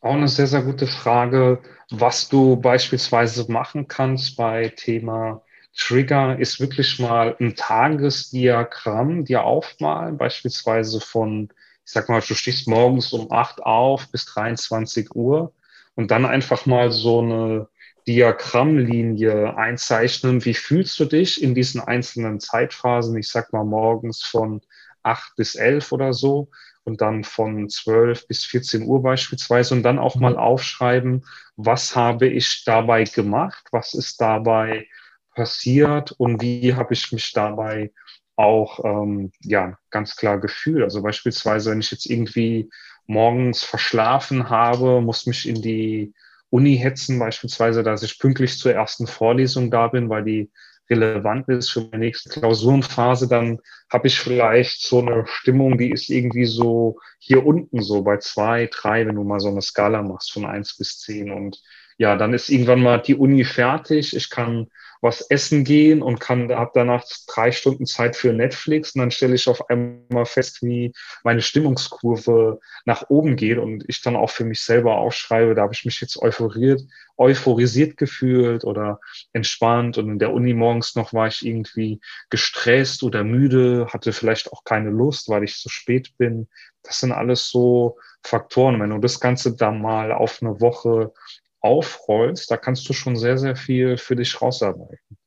[0.01, 1.61] Auch eine sehr, sehr gute Frage.
[1.91, 5.43] Was du beispielsweise machen kannst bei Thema
[5.77, 11.49] Trigger ist wirklich mal ein Tagesdiagramm dir aufmalen, beispielsweise von,
[11.85, 15.53] ich sag mal, du stehst morgens um acht auf bis 23 Uhr
[15.95, 17.69] und dann einfach mal so eine
[18.07, 20.45] Diagrammlinie einzeichnen.
[20.45, 23.17] Wie fühlst du dich in diesen einzelnen Zeitphasen?
[23.17, 24.61] Ich sag mal morgens von
[25.03, 26.51] acht bis elf oder so
[26.89, 30.39] und dann von 12 bis 14 Uhr beispielsweise und dann auch mal mhm.
[30.39, 31.25] aufschreiben,
[31.57, 34.89] was habe ich dabei gemacht, was ist dabei
[35.35, 37.93] passiert und wie habe ich mich dabei
[38.37, 40.83] auch ähm, ja ganz klar gefühlt.
[40.83, 42.71] Also beispielsweise, wenn ich jetzt irgendwie
[43.07, 46.15] morgens verschlafen habe, muss mich in die
[46.51, 50.51] Uni hetzen, beispielsweise, dass ich pünktlich zur ersten Vorlesung da bin, weil die
[50.91, 53.59] relevant ist für meine nächste Klausurenphase, dann
[53.91, 58.69] habe ich vielleicht so eine Stimmung, die ist irgendwie so hier unten so bei zwei,
[58.73, 61.31] drei, wenn du mal so eine Skala machst von eins bis zehn.
[61.31, 61.61] Und
[61.99, 64.15] ja, dann ist irgendwann mal die Uni fertig.
[64.15, 64.69] Ich kann
[65.01, 69.35] was essen gehen und kann, habe danach drei Stunden Zeit für Netflix und dann stelle
[69.35, 74.45] ich auf einmal fest, wie meine Stimmungskurve nach oben geht und ich dann auch für
[74.45, 76.83] mich selber aufschreibe, da habe ich mich jetzt euphoriert,
[77.19, 79.01] euphorisiert gefühlt oder
[79.33, 82.01] entspannt und in der Uni morgens noch war ich irgendwie
[82.31, 86.49] gestresst oder müde, hatte vielleicht auch keine Lust, weil ich zu spät bin.
[86.83, 88.81] Das sind alles so Faktoren.
[88.81, 91.13] Wenn du das Ganze dann mal auf eine Woche
[91.61, 95.18] aufrollst, da kannst du schon sehr, sehr viel für dich rausarbeiten.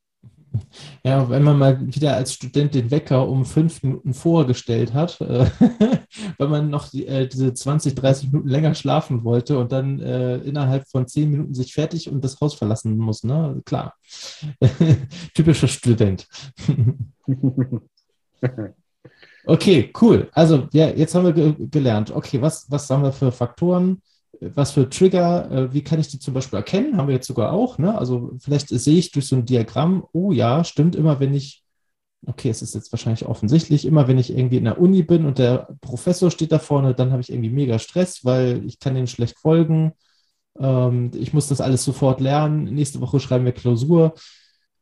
[1.04, 5.46] Ja, wenn man mal wieder als Student den Wecker um fünf Minuten vorgestellt hat, äh,
[6.38, 10.38] weil man noch die, äh, diese 20, 30 Minuten länger schlafen wollte und dann äh,
[10.38, 13.62] innerhalb von zehn Minuten sich fertig und das Haus verlassen muss, ne?
[13.66, 13.96] Klar.
[15.34, 16.28] Typischer Student.
[19.46, 20.30] okay, cool.
[20.34, 22.12] Also, ja, jetzt haben wir ge gelernt.
[22.12, 24.02] Okay, was, was haben wir für Faktoren?
[24.40, 26.98] Was für Trigger, äh, wie kann ich die zum Beispiel erkennen?
[26.98, 27.78] Haben wir jetzt sogar auch.
[27.78, 27.98] Ne?
[27.98, 31.64] Also vielleicht sehe ich durch so ein Diagramm, oh ja, stimmt immer, wenn ich,
[32.26, 35.38] okay, es ist jetzt wahrscheinlich offensichtlich, immer wenn ich irgendwie in der Uni bin und
[35.38, 39.08] der Professor steht da vorne, dann habe ich irgendwie mega Stress, weil ich kann den
[39.08, 39.94] schlecht folgen.
[40.60, 42.66] Ähm, ich muss das alles sofort lernen.
[42.66, 44.14] Nächste Woche schreiben wir Klausur.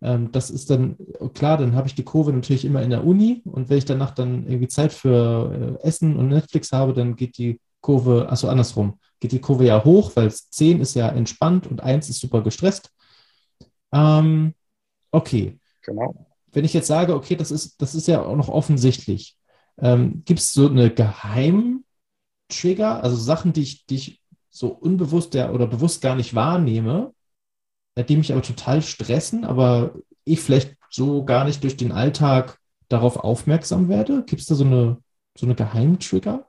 [0.01, 0.97] Ähm, das ist dann,
[1.33, 4.11] klar, dann habe ich die Kurve natürlich immer in der Uni und wenn ich danach
[4.11, 8.99] dann irgendwie Zeit für äh, Essen und Netflix habe, dann geht die Kurve, also andersrum
[9.19, 12.91] geht die Kurve ja hoch, weil 10 ist ja entspannt und 1 ist super gestresst.
[13.91, 14.53] Ähm,
[15.11, 15.59] okay.
[15.83, 16.25] Genau.
[16.51, 19.37] Wenn ich jetzt sage, okay, das ist, das ist ja auch noch offensichtlich,
[19.77, 21.83] ähm, gibt es so eine Geheimtrigger,
[23.03, 27.13] also Sachen, die ich, die ich so unbewusst ja, oder bewusst gar nicht wahrnehme,
[27.97, 33.17] die mich aber total stressen, aber ich vielleicht so gar nicht durch den Alltag darauf
[33.17, 34.23] aufmerksam werde?
[34.25, 34.97] Gibt es da so eine,
[35.37, 36.48] so eine Geheimtrigger?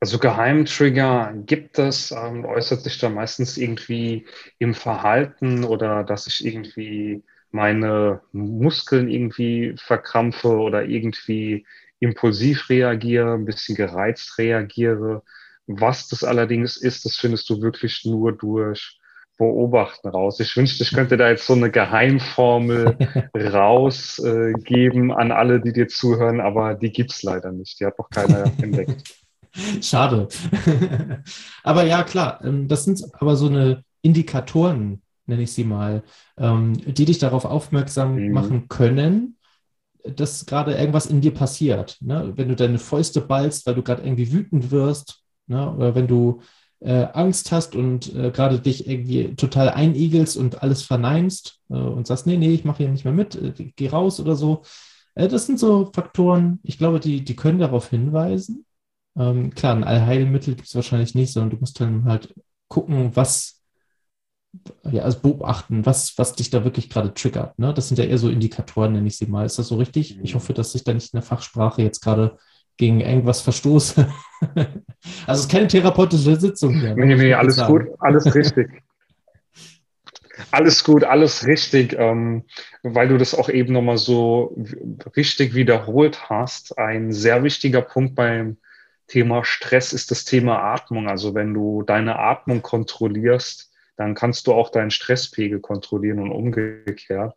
[0.00, 4.26] Also Geheimtrigger gibt es, ähm, äußert sich dann meistens irgendwie
[4.58, 11.66] im Verhalten oder dass ich irgendwie meine Muskeln irgendwie verkrampfe oder irgendwie
[11.98, 15.22] impulsiv reagiere, ein bisschen gereizt reagiere.
[15.66, 19.00] Was das allerdings ist, das findest du wirklich nur durch
[19.36, 20.40] Beobachten raus.
[20.40, 22.96] Ich wünschte, ich könnte da jetzt so eine Geheimformel
[23.36, 27.80] rausgeben äh, an alle, die dir zuhören, aber die gibt's leider nicht.
[27.80, 29.14] Die hat noch keiner entdeckt.
[29.82, 30.28] Schade.
[31.62, 36.02] aber ja, klar, ähm, das sind aber so eine Indikatoren, nenne ich sie mal,
[36.36, 38.32] ähm, die dich darauf aufmerksam mhm.
[38.32, 39.36] machen können,
[40.04, 41.98] dass gerade irgendwas in dir passiert.
[42.00, 42.32] Ne?
[42.36, 45.74] Wenn du deine Fäuste ballst, weil du gerade irgendwie wütend wirst, ne?
[45.74, 46.40] oder wenn du
[46.80, 52.06] äh, Angst hast und äh, gerade dich irgendwie total einigelst und alles verneinst äh, und
[52.06, 53.38] sagst, nee, nee, ich mache hier nicht mehr mit,
[53.76, 54.62] geh raus oder so.
[55.14, 58.64] Das sind so Faktoren, ich glaube, die, die können darauf hinweisen.
[59.16, 62.34] Ähm, klar, ein Allheilmittel gibt es wahrscheinlich nicht, sondern du musst dann halt
[62.68, 63.62] gucken, was,
[64.90, 67.58] ja, also beobachten, was, was dich da wirklich gerade triggert.
[67.58, 67.74] Ne?
[67.74, 69.46] Das sind ja eher so Indikatoren, nenne ich sie mal.
[69.46, 70.18] Ist das so richtig?
[70.22, 72.38] Ich hoffe, dass ich da nicht in der Fachsprache jetzt gerade
[72.76, 74.08] gegen irgendwas verstoße.
[74.54, 74.76] also
[75.26, 76.94] es ist keine therapeutische Sitzung hier.
[76.94, 77.06] Ne?
[77.06, 78.82] Nee, nee, alles gut, alles richtig.
[80.52, 82.44] Alles gut, alles richtig, ähm,
[82.84, 84.56] weil du das auch eben nochmal so
[85.16, 86.78] richtig wiederholt hast.
[86.78, 88.56] Ein sehr wichtiger Punkt beim
[89.08, 91.08] Thema Stress ist das Thema Atmung.
[91.08, 97.34] Also wenn du deine Atmung kontrollierst, dann kannst du auch deinen Stresspegel kontrollieren und umgekehrt.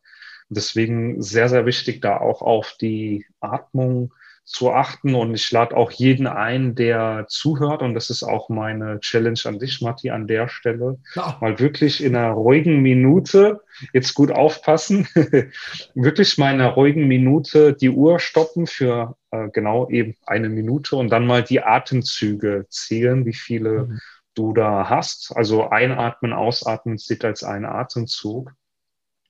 [0.49, 5.15] Deswegen sehr, sehr wichtig, da auch auf die Atmung zu achten.
[5.15, 7.81] Und ich lade auch jeden ein, der zuhört.
[7.81, 10.99] Und das ist auch meine Challenge an dich, Matti, an der Stelle.
[11.15, 11.37] Ja.
[11.41, 13.61] Mal wirklich in einer ruhigen Minute,
[13.93, 15.07] jetzt gut aufpassen,
[15.95, 20.95] wirklich mal in einer ruhigen Minute die Uhr stoppen für äh, genau eben eine Minute
[20.95, 23.99] und dann mal die Atemzüge zählen, wie viele mhm.
[24.35, 25.33] du da hast.
[25.35, 28.53] Also einatmen, ausatmen zählt als ein Atemzug.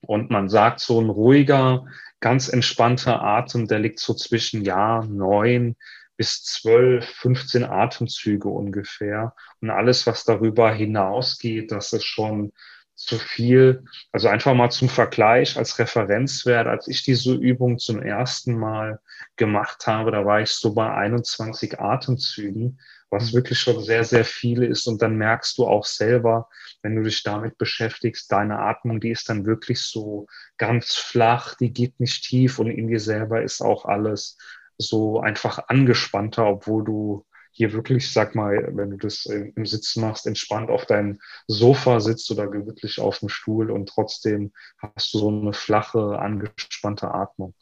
[0.04, 1.86] Und man sagt, so ein ruhiger,
[2.22, 5.76] ganz entspannter Atem, der liegt so zwischen ja, neun
[6.16, 9.34] bis zwölf, 15 Atemzüge ungefähr.
[9.60, 12.52] Und alles, was darüber hinausgeht, das ist schon
[12.94, 13.84] zu viel.
[14.12, 19.00] Also einfach mal zum Vergleich als Referenzwert, als ich diese Übung zum ersten Mal
[19.36, 22.78] gemacht habe, da war ich so bei 21 Atemzügen,
[23.12, 24.86] was wirklich schon sehr, sehr viele ist.
[24.86, 26.48] Und dann merkst du auch selber,
[26.82, 31.72] wenn du dich damit beschäftigst, deine Atmung, die ist dann wirklich so ganz flach, die
[31.72, 34.38] geht nicht tief und in dir selber ist auch alles
[34.78, 40.26] so einfach angespannter, obwohl du hier wirklich, sag mal, wenn du das im Sitzen machst,
[40.26, 45.28] entspannt auf deinem Sofa sitzt oder gemütlich auf dem Stuhl und trotzdem hast du so
[45.28, 47.54] eine flache, angespannte Atmung.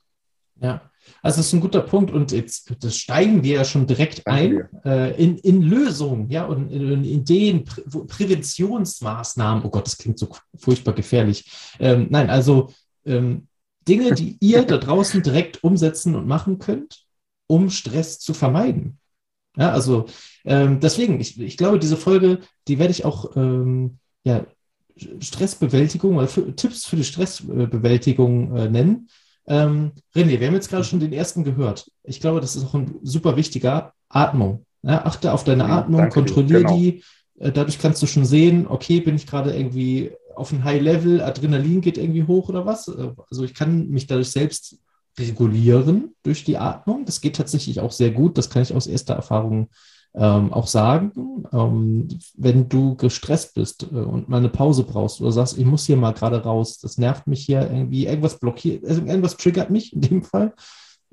[0.60, 0.89] Ja,
[1.22, 5.22] also das ist ein guter Punkt und jetzt steigen wir ja schon direkt ein äh,
[5.22, 9.64] in, in Lösungen, ja, und in, in Ideen, Prä Präventionsmaßnahmen.
[9.64, 11.50] Oh Gott, das klingt so furchtbar gefährlich.
[11.78, 12.70] Ähm, nein, also
[13.04, 13.48] ähm,
[13.86, 17.04] Dinge, die ihr da draußen direkt umsetzen und machen könnt,
[17.46, 18.98] um Stress zu vermeiden.
[19.56, 20.06] Ja, also
[20.44, 24.46] ähm, deswegen, ich, ich glaube, diese Folge, die werde ich auch ähm, ja,
[25.20, 29.08] Stressbewältigung oder für, Tipps für die Stressbewältigung äh, nennen.
[29.50, 31.90] Ähm, René, wir haben jetzt gerade schon den ersten gehört.
[32.04, 34.64] Ich glaube, das ist auch ein super wichtiger Atmung.
[34.82, 36.76] Ja, achte auf deine Atmung, kontrolliere genau.
[36.76, 37.02] die.
[37.40, 41.20] Äh, dadurch kannst du schon sehen, okay, bin ich gerade irgendwie auf ein High Level,
[41.20, 42.88] Adrenalin geht irgendwie hoch oder was.
[43.28, 44.78] Also ich kann mich dadurch selbst
[45.18, 47.04] regulieren durch die Atmung.
[47.04, 48.38] Das geht tatsächlich auch sehr gut.
[48.38, 49.68] Das kann ich aus erster Erfahrung
[50.14, 51.12] ähm, auch sagen.
[51.52, 55.86] Ähm, wenn du gestresst bist äh, und mal eine Pause brauchst oder sagst, ich muss
[55.86, 59.92] hier mal gerade raus, das nervt mich hier irgendwie, irgendwas blockiert, also irgendwas triggert mich
[59.92, 60.54] in dem Fall,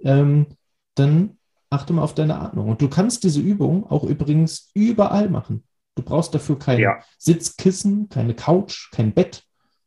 [0.03, 0.47] ähm,
[0.95, 1.37] dann
[1.69, 2.69] achte mal auf deine Atmung.
[2.69, 5.63] Und du kannst diese Übung auch übrigens überall machen.
[5.95, 6.99] Du brauchst dafür kein ja.
[7.17, 9.43] Sitzkissen, keine Couch, kein Bett,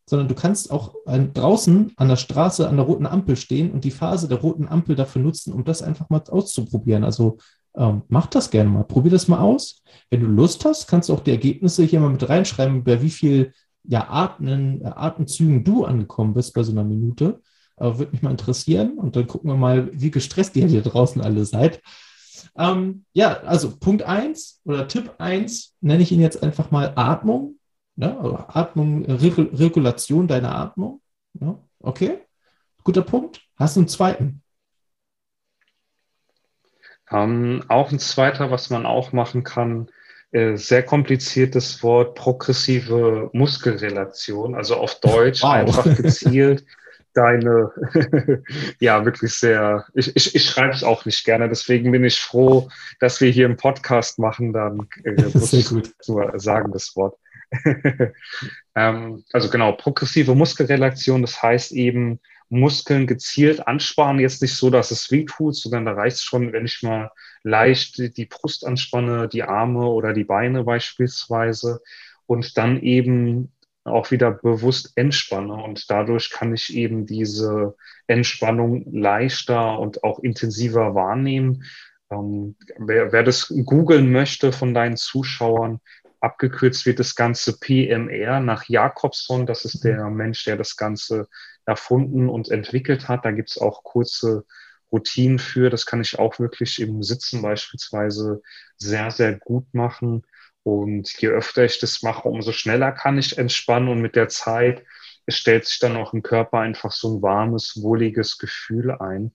[0.06, 3.92] sondern du kannst auch draußen an der Straße an der roten Ampel stehen und die
[3.92, 7.04] Phase der roten Ampel dafür nutzen, um das einfach mal auszuprobieren.
[7.04, 7.38] Also
[7.76, 9.82] ähm, mach das gerne mal, probier das mal aus.
[10.10, 13.10] Wenn du Lust hast, kannst du auch die Ergebnisse hier mal mit reinschreiben, bei wie
[13.10, 13.52] viel
[13.84, 17.40] ja, Atmen, äh, Atemzügen du angekommen bist bei so einer Minute.
[17.76, 18.98] Äh, Würde mich mal interessieren.
[18.98, 21.80] Und dann gucken wir mal, wie gestresst ihr hier draußen alle seid.
[22.56, 27.56] Ähm, ja, also Punkt 1 oder Tipp 1 nenne ich ihn jetzt einfach mal Atmung.
[27.96, 28.18] Ne?
[28.18, 31.00] Also Atmung, Regul Regulation deiner Atmung.
[31.40, 31.58] Ja?
[31.80, 32.18] Okay,
[32.82, 33.40] guter Punkt.
[33.56, 34.42] Hast du einen zweiten?
[37.12, 39.90] Ähm, auch ein zweiter, was man auch machen kann,
[40.32, 45.50] äh, sehr kompliziertes Wort, progressive Muskelrelation, also auf Deutsch wow.
[45.50, 46.64] einfach gezielt
[47.14, 47.72] deine,
[48.78, 52.68] ja, wirklich sehr, ich, ich, ich schreibe es auch nicht gerne, deswegen bin ich froh,
[53.00, 57.16] dass wir hier einen Podcast machen, dann äh, muss ich nur sagen, das Wort.
[58.76, 62.20] ähm, also genau, progressive Muskelrelation, das heißt eben
[62.50, 66.52] Muskeln gezielt anspannen, jetzt nicht so, dass es weh tut, sondern da reicht es schon,
[66.52, 67.10] wenn ich mal
[67.42, 71.80] leicht die Brust anspanne, die Arme oder die Beine beispielsweise
[72.26, 73.52] und dann eben
[73.84, 77.76] auch wieder bewusst entspanne und dadurch kann ich eben diese
[78.08, 81.64] Entspannung leichter und auch intensiver wahrnehmen.
[82.10, 85.80] Ähm, wer, wer das googeln möchte von deinen Zuschauern,
[86.20, 89.46] abgekürzt wird das Ganze PMR nach Jakobson.
[89.46, 91.28] Das ist der Mensch, der das Ganze
[91.66, 93.24] erfunden und entwickelt hat.
[93.24, 94.44] Da gibt es auch kurze
[94.92, 95.70] Routinen für.
[95.70, 98.42] Das kann ich auch wirklich im Sitzen beispielsweise
[98.76, 100.24] sehr, sehr gut machen.
[100.62, 104.84] Und je öfter ich das mache, umso schneller kann ich entspannen und mit der Zeit
[105.28, 109.32] stellt sich dann auch im Körper einfach so ein warmes, wohliges Gefühl ein.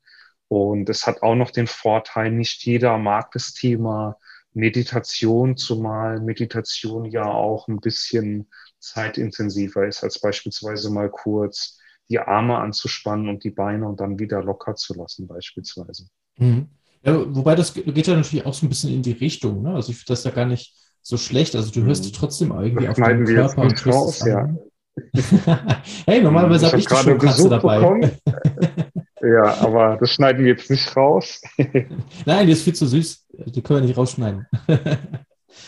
[0.48, 4.18] Und es hat auch noch den Vorteil, nicht jeder mag das Thema
[4.54, 12.58] Meditation, zumal Meditation ja auch ein bisschen zeitintensiver ist, als beispielsweise mal kurz die Arme
[12.58, 16.08] anzuspannen und die Beine und dann wieder locker zu lassen, beispielsweise.
[16.38, 16.70] Mhm.
[17.04, 19.62] Ja, wobei das geht ja natürlich auch so ein bisschen in die Richtung.
[19.62, 19.74] Ne?
[19.74, 21.56] Also ich finde das ja gar nicht so schlecht.
[21.56, 22.14] Also du hörst mhm.
[22.14, 24.50] trotzdem irgendwie das auf deinen Körper und tust raus, ja.
[26.06, 28.18] hey, normalerweise habe ich die Showkatze dabei.
[29.22, 31.42] ja, aber das schneiden wir jetzt nicht raus.
[32.26, 33.28] Nein, die ist viel zu süß.
[33.48, 34.48] Die können wir nicht rausschneiden.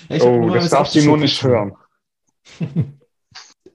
[0.10, 1.74] ja, oh, das darfst du nur nicht hören.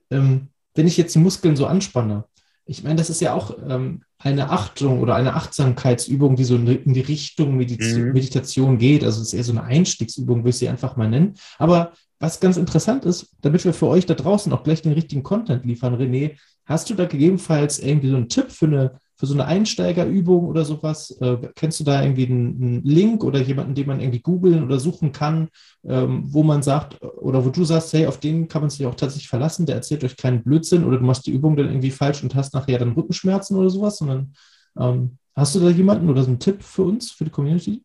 [0.09, 2.25] ähm, wenn ich jetzt die Muskeln so anspanne,
[2.65, 6.93] ich meine, das ist ja auch ähm, eine Achtung oder eine Achtsamkeitsübung, die so in
[6.93, 8.13] die Richtung Mediz mhm.
[8.13, 9.03] Meditation geht.
[9.03, 11.33] Also es ist eher so eine Einstiegsübung, würde ich sie einfach mal nennen.
[11.57, 15.23] Aber was ganz interessant ist, damit wir für euch da draußen auch gleich den richtigen
[15.23, 19.35] Content liefern, René, hast du da gegebenenfalls irgendwie so einen Tipp für eine für so
[19.35, 21.11] eine Einsteigerübung oder sowas?
[21.21, 24.81] Äh, kennst du da irgendwie einen, einen, Link oder jemanden, den man irgendwie googeln oder
[24.81, 25.47] suchen kann,
[25.85, 28.95] ähm, wo man sagt, oder wo du sagst, hey, auf den kann man sich auch
[28.95, 32.21] tatsächlich verlassen, der erzählt euch keinen Blödsinn oder du machst die Übung dann irgendwie falsch
[32.21, 34.33] und hast nachher dann Rückenschmerzen oder sowas, sondern
[34.77, 37.81] ähm, hast du da jemanden oder so einen Tipp für uns, für die Community?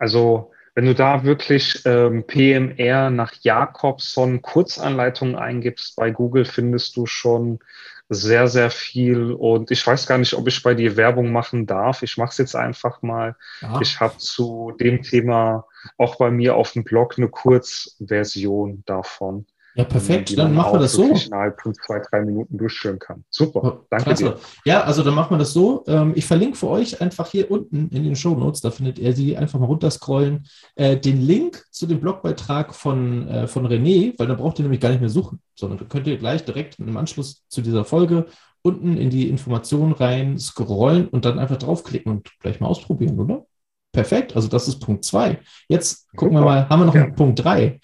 [0.00, 7.06] Also wenn du da wirklich ähm, PMR nach Jakobson Kurzanleitungen eingibst bei Google, findest du
[7.06, 7.60] schon
[8.08, 9.32] sehr, sehr viel.
[9.32, 12.02] Und ich weiß gar nicht, ob ich bei dir Werbung machen darf.
[12.02, 13.36] Ich mache es jetzt einfach mal.
[13.60, 13.80] Ja.
[13.80, 15.66] Ich habe zu dem Thema
[15.98, 19.46] auch bei mir auf dem Blog eine Kurzversion davon.
[19.76, 21.04] Ja, perfekt, dann machen wir das so.
[21.04, 23.24] innerhalb von zwei, drei Minuten durchführen kann.
[23.28, 24.24] Super, danke Klasse.
[24.24, 24.36] dir.
[24.64, 25.84] Ja, also dann machen wir das so.
[25.86, 29.12] Ähm, ich verlinke für euch einfach hier unten in den Show Notes, da findet ihr
[29.12, 34.26] sie, einfach mal runterscrollen, äh, den Link zu dem Blogbeitrag von, äh, von René, weil
[34.26, 36.96] da braucht ihr nämlich gar nicht mehr suchen, sondern da könnt ihr gleich direkt im
[36.96, 38.26] Anschluss zu dieser Folge
[38.62, 43.44] unten in die Informationen rein scrollen und dann einfach draufklicken und gleich mal ausprobieren, oder?
[43.92, 45.38] Perfekt, also das ist Punkt zwei.
[45.68, 46.46] Jetzt gucken Super.
[46.46, 47.04] wir mal, haben wir noch ja.
[47.04, 47.78] einen Punkt drei?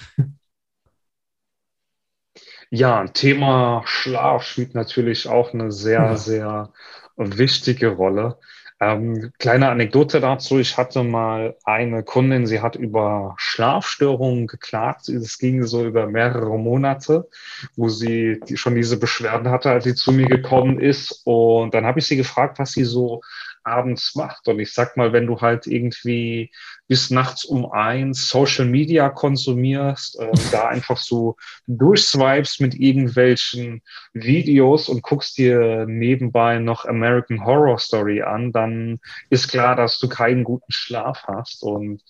[2.75, 6.17] Ja, Thema Schlaf spielt natürlich auch eine sehr, ja.
[6.17, 6.73] sehr
[7.19, 8.39] wichtige Rolle.
[8.81, 10.59] Ähm, kleine Anekdote dazu.
[10.59, 15.11] Ich hatte mal eine Kundin, sie hat über Schlafstörungen geklagt.
[15.11, 17.29] Es ging so über mehrere Monate,
[17.77, 21.21] wo sie die, schon diese Beschwerden hatte, als sie zu mir gekommen ist.
[21.27, 23.21] Und dann habe ich sie gefragt, was sie so
[23.65, 24.49] abends macht.
[24.49, 26.51] Und ich sag mal, wenn du halt irgendwie
[26.89, 34.89] bis nachts um eins Social Media konsumierst, äh, da einfach so durchswipes mit irgendwelchen Videos
[34.89, 40.45] und guckst dir nebenbei noch American Horror Story an, dann ist klar, dass du keinen
[40.45, 41.63] guten Schlaf hast.
[41.63, 42.03] Und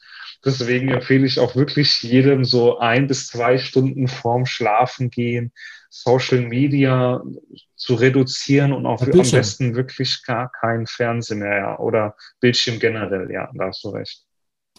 [0.45, 5.53] deswegen empfehle ich auch wirklich jedem so ein bis zwei Stunden vorm Schlafen gehen
[5.93, 7.23] Social Media
[7.77, 13.31] zu reduzieren und auch am besten wirklich gar kein Fernsehen mehr oder Bildschirm generell.
[13.31, 14.25] Ja, da hast du recht.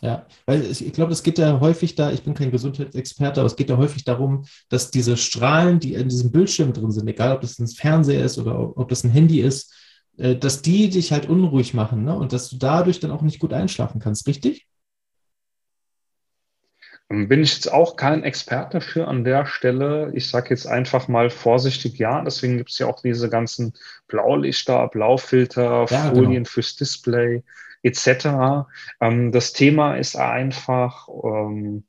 [0.04, 3.56] Ja, weil ich glaube, es geht ja häufig da, ich bin kein Gesundheitsexperte, aber es
[3.56, 7.40] geht ja häufig darum, dass diese Strahlen, die in diesem Bildschirm drin sind, egal ob
[7.40, 9.74] das ein Fernseher ist oder ob das ein Handy ist,
[10.18, 12.18] äh, dass die dich halt unruhig machen ne?
[12.18, 14.68] und dass du dadurch dann auch nicht gut einschlafen kannst, richtig?
[17.08, 20.12] Bin ich jetzt auch kein Experte für an der Stelle.
[20.16, 22.22] Ich sage jetzt einfach mal vorsichtig ja.
[22.24, 23.74] Deswegen gibt es ja auch diese ganzen
[24.08, 26.50] Blaulichter, Blaufilter, ja, Folien genau.
[26.50, 27.44] fürs Display
[27.84, 28.68] etc.
[29.00, 31.84] Ähm, das Thema ist einfach, ähm,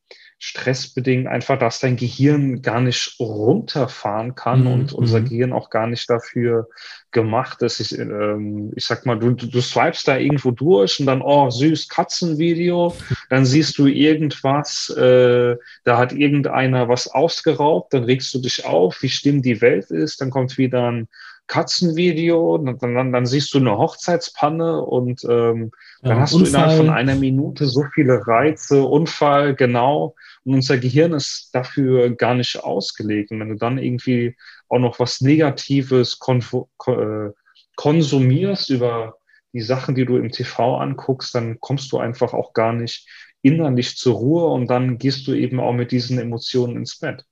[0.45, 4.72] stressbedingt einfach, dass dein Gehirn gar nicht runterfahren kann mhm.
[4.72, 5.28] und unser mhm.
[5.30, 6.68] Gehirn auch gar nicht dafür
[7.12, 7.80] gemacht ist.
[7.80, 11.88] Ich, ähm, ich sag mal, du, du swipest da irgendwo durch und dann, oh, süß,
[11.88, 12.95] Katzenvideo,
[13.30, 19.01] dann siehst du irgendwas, äh, da hat irgendeiner was ausgeraubt, dann regst du dich auf,
[19.01, 21.09] wie schlimm die Welt ist, dann kommt wieder ein
[21.47, 25.70] Katzenvideo, dann, dann, dann siehst du eine Hochzeitspanne und ähm,
[26.03, 26.51] ja, dann hast Unfall.
[26.51, 30.14] du innerhalb von einer Minute so viele Reize, Unfall, genau.
[30.45, 33.30] Und unser Gehirn ist dafür gar nicht ausgelegt.
[33.30, 34.36] Und wenn du dann irgendwie
[34.68, 37.30] auch noch was Negatives äh,
[37.76, 39.16] konsumierst über
[39.53, 43.07] die Sachen, die du im TV anguckst, dann kommst du einfach auch gar nicht
[43.42, 47.24] innerlich zur Ruhe und dann gehst du eben auch mit diesen Emotionen ins Bett.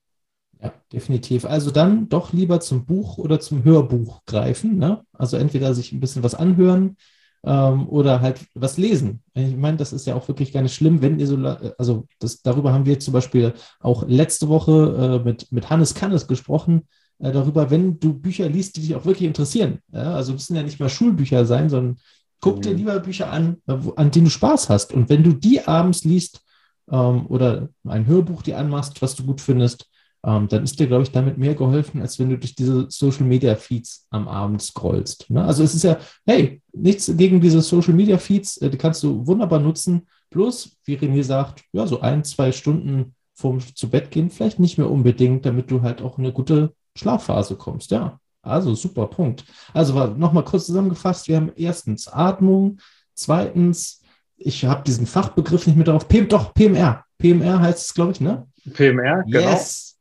[0.62, 1.44] Ja, definitiv.
[1.44, 4.78] Also dann doch lieber zum Buch oder zum Hörbuch greifen.
[4.78, 5.02] Ne?
[5.12, 6.96] Also entweder sich ein bisschen was anhören
[7.44, 9.22] ähm, oder halt was lesen.
[9.34, 11.36] Ich meine, das ist ja auch wirklich gar nicht schlimm, wenn ihr so,
[11.78, 16.28] also das, darüber haben wir zum Beispiel auch letzte Woche äh, mit, mit Hannes Kannes
[16.28, 16.86] gesprochen,
[17.18, 19.80] äh, darüber, wenn du Bücher liest, die dich auch wirklich interessieren.
[19.92, 20.14] Ja?
[20.14, 21.98] Also müssen ja nicht mal Schulbücher sein, sondern
[22.40, 22.62] guck mhm.
[22.62, 24.92] dir lieber Bücher an, äh, an denen du Spaß hast.
[24.92, 26.42] Und wenn du die abends liest
[26.88, 29.88] ähm, oder ein Hörbuch dir anmachst, was du gut findest,
[30.24, 33.24] ähm, dann ist dir, glaube ich, damit mehr geholfen, als wenn du durch diese Social
[33.24, 35.28] Media Feeds am Abend scrollst.
[35.30, 35.44] Ne?
[35.44, 39.26] Also es ist ja, hey, nichts gegen diese Social Media Feeds, äh, die kannst du
[39.26, 40.06] wunderbar nutzen.
[40.30, 44.78] Bloß, wie René sagt, ja, so ein, zwei Stunden vorm zu Bett gehen, vielleicht nicht
[44.78, 47.90] mehr unbedingt, damit du halt auch in eine gute Schlafphase kommst.
[47.90, 49.44] Ja, also super Punkt.
[49.74, 52.78] Also nochmal kurz zusammengefasst, wir haben erstens Atmung,
[53.14, 54.00] zweitens,
[54.36, 57.04] ich habe diesen Fachbegriff nicht mehr drauf, PM, doch, PMR.
[57.18, 58.46] PMR heißt es, glaube ich, ne?
[58.72, 59.50] PMR, genau.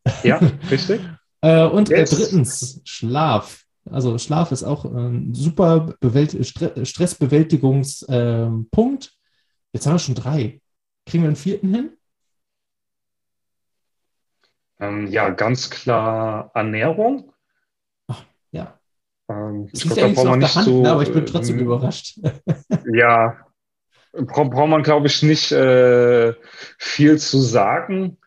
[0.05, 0.23] Yes.
[0.23, 0.39] Ja,
[0.69, 1.01] richtig.
[1.41, 3.63] äh, und äh, drittens, Schlaf.
[3.89, 8.09] Also Schlaf ist auch ein super Bewält Stressbewältigungspunkt.
[8.09, 8.67] Ähm,
[9.73, 10.61] Jetzt haben wir schon drei.
[11.05, 11.97] Kriegen wir einen vierten hin?
[14.79, 17.31] Ähm, ja, ganz klar Ernährung.
[18.07, 18.79] Ach, ja.
[19.29, 20.81] Ähm, ich glaube, da braucht man nicht Hand, so.
[20.81, 22.19] Ne, aber ich bin trotzdem äh, überrascht.
[22.93, 23.37] ja,
[24.11, 26.33] braucht man, glaube ich, nicht äh,
[26.77, 28.17] viel zu sagen.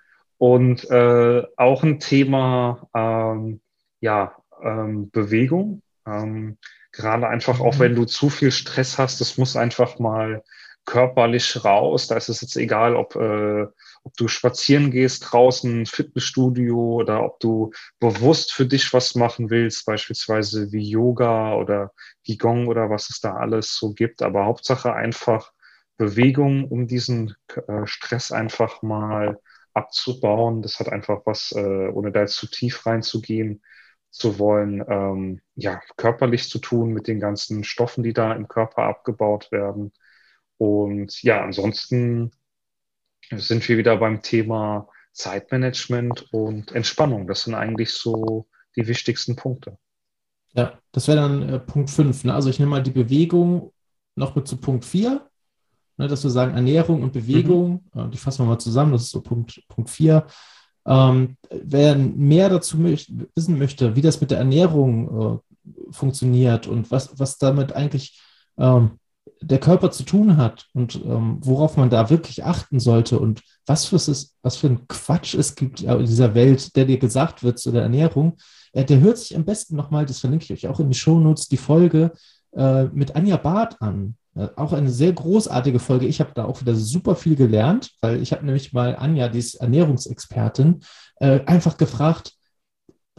[0.44, 3.62] Und äh, auch ein Thema, ähm,
[4.00, 5.80] ja, ähm, Bewegung.
[6.06, 6.58] Ähm,
[6.92, 7.96] gerade einfach auch, wenn mhm.
[7.96, 10.44] du zu viel Stress hast, das muss einfach mal
[10.84, 12.08] körperlich raus.
[12.08, 13.62] Da ist es jetzt egal, ob, äh,
[14.02, 19.86] ob du spazieren gehst draußen, Fitnessstudio oder ob du bewusst für dich was machen willst,
[19.86, 21.92] beispielsweise wie Yoga oder
[22.22, 24.20] Qigong oder was es da alles so gibt.
[24.20, 25.52] Aber Hauptsache einfach
[25.96, 27.34] Bewegung, um diesen
[27.66, 29.38] äh, Stress einfach mal
[29.74, 30.62] abzubauen.
[30.62, 33.62] Das hat einfach was, äh, ohne da jetzt zu tief reinzugehen
[34.10, 38.84] zu wollen, ähm, ja, körperlich zu tun mit den ganzen Stoffen, die da im Körper
[38.84, 39.92] abgebaut werden.
[40.56, 42.30] Und ja, ansonsten
[43.30, 47.26] sind wir wieder beim Thema Zeitmanagement und Entspannung.
[47.26, 48.46] Das sind eigentlich so
[48.76, 49.78] die wichtigsten Punkte.
[50.52, 52.24] Ja, das wäre dann äh, Punkt 5.
[52.24, 52.34] Ne?
[52.34, 53.72] Also ich nehme mal die Bewegung
[54.14, 55.28] noch mit zu Punkt 4
[55.96, 58.00] ne, dass wir sagen, Ernährung und Bewegung, mhm.
[58.00, 60.26] äh, die fassen wir mal zusammen, das ist so Punkt, Punkt 4.
[60.86, 66.90] Ähm, wer mehr dazu möcht wissen möchte, wie das mit der Ernährung äh, funktioniert und
[66.90, 68.20] was, was damit eigentlich
[68.58, 68.98] ähm,
[69.40, 73.86] der Körper zu tun hat und ähm, worauf man da wirklich achten sollte und was
[73.86, 77.58] für, es, was für ein Quatsch es gibt in dieser Welt, der dir gesagt wird
[77.58, 78.36] zu der Ernährung,
[78.72, 81.48] äh, der hört sich am besten nochmal, das verlinke ich euch auch in die Shownotes,
[81.48, 82.12] die Folge
[82.52, 84.16] äh, mit Anja Barth an.
[84.34, 86.06] Äh, auch eine sehr großartige Folge.
[86.06, 89.38] Ich habe da auch wieder super viel gelernt, weil ich habe nämlich mal Anja, die
[89.38, 90.82] ist Ernährungsexpertin,
[91.16, 92.32] äh, einfach gefragt,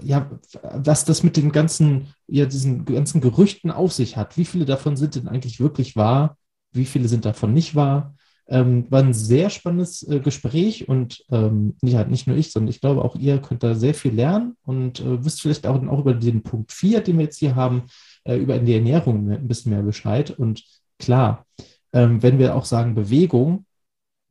[0.01, 0.29] ja,
[0.61, 4.37] was das mit den ganzen, ja, diesen ganzen Gerüchten auf sich hat.
[4.37, 6.37] Wie viele davon sind denn eigentlich wirklich wahr?
[6.73, 8.15] Wie viele sind davon nicht wahr?
[8.47, 12.81] Ähm, war ein sehr spannendes äh, Gespräch und ähm, ja, nicht nur ich, sondern ich
[12.81, 16.13] glaube auch ihr könnt da sehr viel lernen und äh, wisst vielleicht auch, auch über
[16.13, 17.83] den Punkt 4, den wir jetzt hier haben,
[18.25, 20.29] äh, über die Ernährung ein bisschen mehr Bescheid.
[20.29, 20.63] Und
[20.99, 21.45] klar,
[21.93, 23.65] ähm, wenn wir auch sagen Bewegung,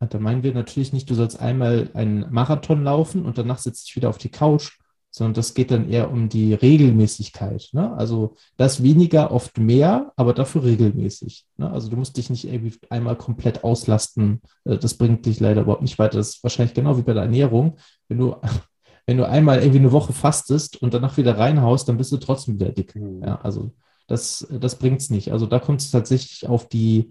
[0.01, 3.97] dann meinen wir natürlich nicht, du sollst einmal einen Marathon laufen und danach sitzt dich
[3.97, 4.73] wieder auf die Couch,
[5.11, 7.69] sondern das geht dann eher um die Regelmäßigkeit.
[7.73, 7.97] Ne?
[7.97, 11.47] Also das weniger, oft mehr, aber dafür regelmäßig.
[11.57, 11.71] Ne?
[11.71, 14.43] Also du musst dich nicht irgendwie einmal komplett auslasten.
[14.65, 16.19] Äh, das bringt dich leider überhaupt nicht weiter.
[16.19, 17.77] Das ist wahrscheinlich genau wie bei der Ernährung.
[18.09, 18.37] Wenn du,
[19.07, 22.59] wenn du einmal irgendwie eine Woche fastest und danach wieder reinhaust, dann bist du trotzdem
[22.59, 22.97] wieder dick.
[22.97, 23.23] Mhm.
[23.23, 23.71] Ja, also
[24.07, 25.33] das, das bringt es nicht.
[25.33, 27.11] Also da kommt es tatsächlich auf die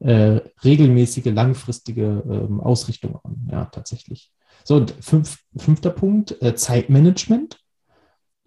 [0.00, 3.48] äh, regelmäßige, langfristige ähm, Ausrichtung an.
[3.50, 4.32] Ja, tatsächlich.
[4.64, 7.58] So, und fünf, fünfter Punkt, äh, Zeitmanagement.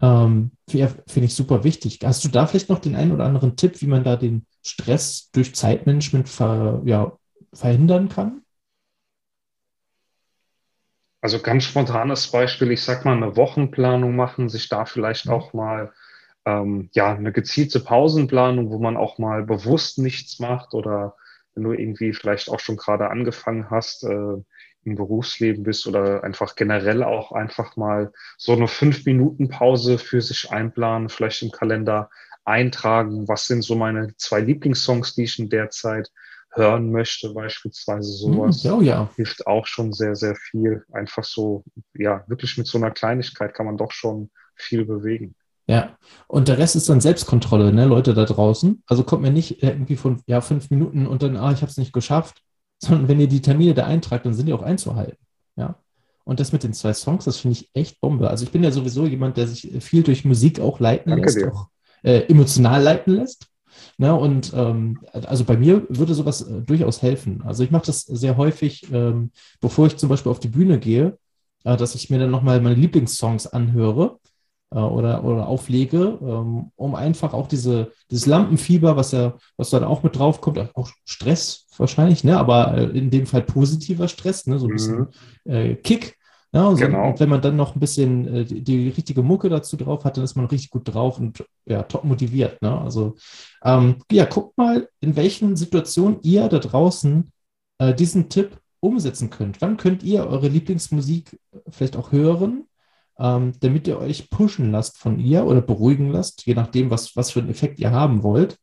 [0.02, 2.00] Ähm, Finde ich super wichtig.
[2.04, 5.30] Hast du da vielleicht noch den einen oder anderen Tipp, wie man da den Stress
[5.32, 7.18] durch Zeitmanagement ver, ja,
[7.54, 8.42] verhindern kann?
[11.22, 15.94] Also ganz spontanes Beispiel, ich sag mal, eine Wochenplanung machen, sich da vielleicht auch mal
[16.46, 21.16] ähm, ja eine gezielte Pausenplanung, wo man auch mal bewusst nichts macht oder
[21.56, 24.38] wenn du irgendwie vielleicht auch schon gerade angefangen hast, äh,
[24.86, 30.22] im Berufsleben bist oder einfach generell auch einfach mal so eine fünf Minuten Pause für
[30.22, 32.10] sich einplanen, vielleicht im Kalender
[32.44, 33.28] eintragen.
[33.28, 36.12] Was sind so meine zwei Lieblingssongs, die ich in der Zeit
[36.52, 38.66] hören möchte, beispielsweise sowas.
[38.66, 39.10] Oh ja.
[39.16, 40.86] Hilft auch schon sehr, sehr viel.
[40.92, 41.64] Einfach so,
[41.94, 45.36] ja, wirklich mit so einer Kleinigkeit kann man doch schon viel bewegen.
[45.66, 45.98] Ja,
[46.28, 48.84] und der Rest ist dann Selbstkontrolle, ne, Leute da draußen.
[48.86, 51.78] Also kommt mir nicht irgendwie von, ja, fünf Minuten und dann, ah, ich habe es
[51.78, 52.42] nicht geschafft,
[52.80, 55.18] sondern wenn ihr die Termine da eintragt, dann sind die auch einzuhalten.
[55.56, 55.76] Ja.
[56.26, 58.30] Und das mit den zwei Songs, das finde ich echt Bombe.
[58.30, 61.38] Also ich bin ja sowieso jemand, der sich viel durch Musik auch leiten Danke lässt,
[61.38, 61.54] dir.
[61.54, 61.68] auch
[62.04, 63.48] äh, emotional leiten lässt.
[63.98, 64.14] Ne?
[64.14, 67.42] Und ähm, also bei mir würde sowas äh, durchaus helfen.
[67.46, 71.18] Also ich mache das sehr häufig, ähm, bevor ich zum Beispiel auf die Bühne gehe,
[71.64, 74.20] äh, dass ich mir dann nochmal meine Lieblingssongs anhöre
[74.74, 79.84] äh, oder, oder auflege, ähm, um einfach auch diese, dieses Lampenfieber, was ja, was dann
[79.84, 82.38] auch mit drauf kommt, auch Stress wahrscheinlich, ne?
[82.38, 84.60] aber äh, in dem Fall positiver Stress, ne?
[84.60, 85.08] so ein bisschen
[85.46, 85.52] mhm.
[85.52, 86.18] äh, Kick.
[86.56, 87.10] Ja, und, genau.
[87.10, 90.18] und wenn man dann noch ein bisschen äh, die, die, richtige Mucke dazu drauf hat,
[90.18, 92.62] dann ist man richtig gut drauf und ja, top motiviert.
[92.62, 92.80] Ne?
[92.80, 93.16] Also
[93.64, 97.32] ähm, ja, guckt mal, in welchen Situationen ihr da draußen
[97.80, 99.62] äh, diesen Tipp umsetzen könnt.
[99.62, 102.66] Wann könnt ihr eure Lieblingsmusik vielleicht auch hören?
[103.20, 107.32] Ähm, damit ihr euch pushen lasst von ihr oder beruhigen lasst, je nachdem, was, was
[107.32, 108.58] für einen Effekt ihr haben wollt.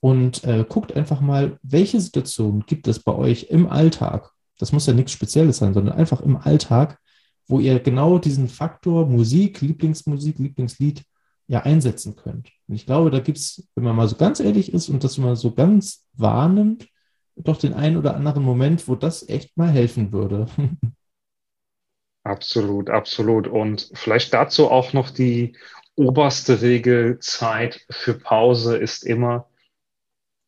[0.00, 4.32] Und äh, guckt einfach mal, welche Situationen gibt es bei euch im Alltag?
[4.58, 6.98] Das muss ja nichts Spezielles sein, sondern einfach im Alltag,
[7.46, 11.04] wo ihr genau diesen Faktor Musik, Lieblingsmusik, Lieblingslied
[11.46, 12.50] ja einsetzen könnt.
[12.66, 15.18] Und ich glaube, da gibt es, wenn man mal so ganz ehrlich ist und das
[15.18, 16.88] mal so ganz wahrnimmt,
[17.36, 20.46] doch den einen oder anderen Moment, wo das echt mal helfen würde.
[22.24, 23.48] Absolut, absolut.
[23.48, 25.56] Und vielleicht dazu auch noch die
[25.96, 29.48] oberste Regel, Zeit für Pause ist immer,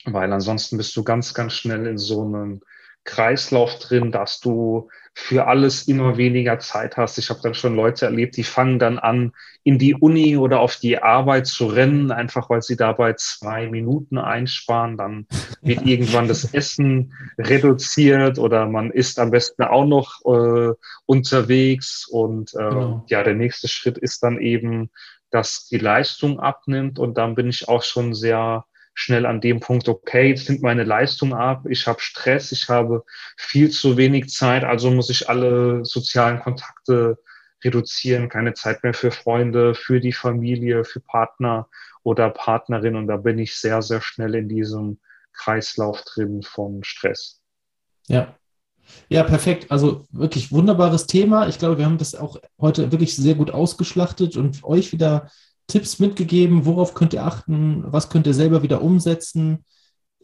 [0.05, 2.63] weil ansonsten bist du ganz, ganz schnell in so einem
[3.05, 7.19] Kreislauf drin, dass du für alles immer weniger Zeit hast.
[7.19, 10.77] Ich habe dann schon Leute erlebt, die fangen dann an, in die Uni oder auf
[10.77, 14.97] die Arbeit zu rennen, einfach weil sie dabei zwei Minuten einsparen.
[14.97, 15.27] Dann
[15.63, 15.87] wird ja.
[15.87, 20.75] irgendwann das Essen reduziert oder man ist am besten auch noch äh,
[21.07, 22.09] unterwegs.
[22.11, 23.05] Und äh, genau.
[23.09, 24.91] ja, der nächste Schritt ist dann eben,
[25.31, 26.99] dass die Leistung abnimmt.
[26.99, 30.85] Und dann bin ich auch schon sehr schnell an dem Punkt, okay, jetzt nimmt meine
[30.85, 33.05] Leistung ab, ich habe Stress, ich habe
[33.37, 37.19] viel zu wenig Zeit, also muss ich alle sozialen Kontakte
[37.65, 41.69] reduzieren, keine Zeit mehr für Freunde, für die Familie, für Partner
[42.03, 42.95] oder Partnerin.
[42.95, 45.01] Und da bin ich sehr, sehr schnell in diesem
[45.33, 47.41] Kreislauf drin von Stress.
[48.07, 48.37] Ja.
[49.09, 49.71] Ja, perfekt.
[49.71, 51.49] Also wirklich wunderbares Thema.
[51.49, 55.31] Ich glaube, wir haben das auch heute wirklich sehr gut ausgeschlachtet und euch wieder
[55.67, 59.65] Tipps mitgegeben, worauf könnt ihr achten, was könnt ihr selber wieder umsetzen.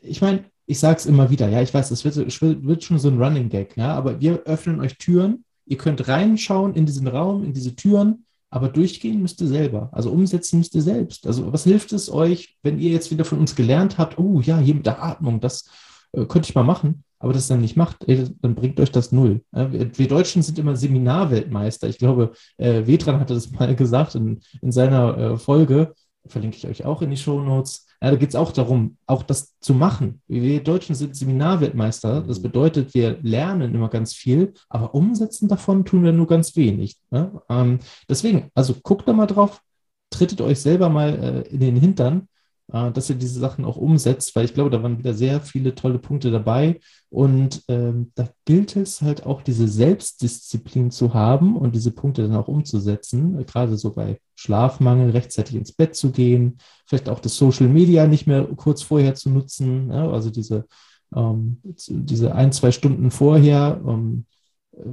[0.03, 3.09] Ich meine, ich sage es immer wieder, ja, ich weiß, es wird, wird, schon so
[3.09, 7.43] ein Running Gag, ja, aber wir öffnen euch Türen, ihr könnt reinschauen in diesen Raum,
[7.45, 11.27] in diese Türen, aber durchgehen müsst ihr selber, also umsetzen müsst ihr selbst.
[11.27, 14.59] Also was hilft es euch, wenn ihr jetzt wieder von uns gelernt habt, oh ja,
[14.59, 15.65] hier mit der Atmung, das
[16.13, 19.43] äh, könnte ich mal machen, aber das dann nicht macht, dann bringt euch das null.
[19.53, 21.87] Wir Deutschen sind immer Seminarweltmeister.
[21.87, 25.93] Ich glaube, äh, Vedran hatte das mal gesagt in, in seiner äh, Folge,
[26.27, 27.87] verlinke ich euch auch in die Show Notes.
[28.03, 30.23] Ja, da geht es auch darum, auch das zu machen.
[30.27, 32.23] Wir Deutschen sind Seminarweltmeister.
[32.23, 32.43] Das mhm.
[32.43, 36.97] bedeutet, wir lernen immer ganz viel, aber umsetzen davon tun wir nur ganz wenig.
[37.11, 37.43] Ne?
[37.51, 39.61] Ähm, deswegen, also guckt da mal drauf,
[40.09, 42.40] trittet euch selber mal äh, in den Hintern äh,
[42.71, 45.99] dass ihr diese Sachen auch umsetzt, weil ich glaube, da waren wieder sehr viele tolle
[45.99, 46.81] Punkte dabei.
[47.09, 52.37] Und ähm, da gilt es halt auch, diese Selbstdisziplin zu haben und diese Punkte dann
[52.37, 53.41] auch umzusetzen.
[53.41, 58.07] Äh, gerade so bei Schlafmangel, rechtzeitig ins Bett zu gehen, vielleicht auch das Social Media
[58.07, 59.91] nicht mehr kurz vorher zu nutzen.
[59.91, 60.67] Ja, also diese,
[61.15, 63.81] ähm, diese ein, zwei Stunden vorher.
[63.87, 64.27] Ähm,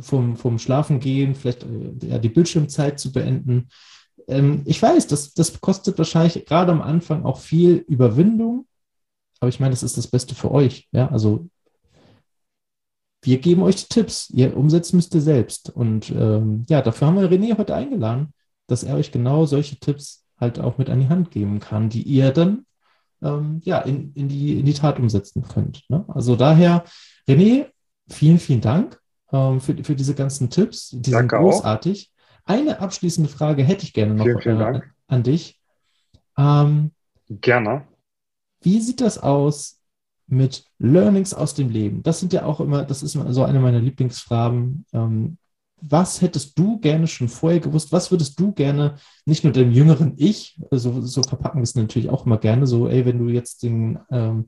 [0.01, 3.69] vom, vom Schlafen gehen, vielleicht äh, ja, die Bildschirmzeit zu beenden
[4.27, 8.65] ähm, ich weiß, das, das kostet wahrscheinlich gerade am Anfang auch viel Überwindung,
[9.39, 10.87] aber ich meine, das ist das Beste für euch.
[10.91, 11.47] Ja, also
[13.21, 15.69] wir geben euch die Tipps, ihr umsetzen müsst ihr selbst.
[15.69, 18.33] Und ähm, ja, dafür haben wir René heute eingeladen,
[18.67, 22.03] dass er euch genau solche Tipps halt auch mit an die Hand geben kann, die
[22.03, 22.65] ihr dann
[23.21, 25.83] ähm, ja, in, in, die, in die Tat umsetzen könnt.
[25.89, 26.05] Ne?
[26.07, 26.83] Also daher,
[27.27, 27.67] René,
[28.07, 28.99] vielen, vielen Dank
[29.31, 30.89] ähm, für, für diese ganzen Tipps.
[30.91, 32.11] Die Danke sind großartig.
[32.11, 32.16] Auch.
[32.47, 35.59] Eine abschließende Frage hätte ich gerne noch vielen, vielen äh, an dich.
[36.37, 36.91] Ähm,
[37.29, 37.87] gerne.
[38.61, 39.81] Wie sieht das aus
[40.27, 42.03] mit Learnings aus dem Leben?
[42.03, 44.85] Das sind ja auch immer, das ist so eine meiner Lieblingsfragen.
[44.93, 45.37] Ähm,
[45.79, 47.91] was hättest du gerne schon vorher gewusst?
[47.91, 48.95] Was würdest du gerne,
[49.25, 52.87] nicht nur dem jüngeren Ich, also so verpacken wir es natürlich auch immer gerne, so,
[52.87, 54.47] ey, wenn du jetzt den ähm,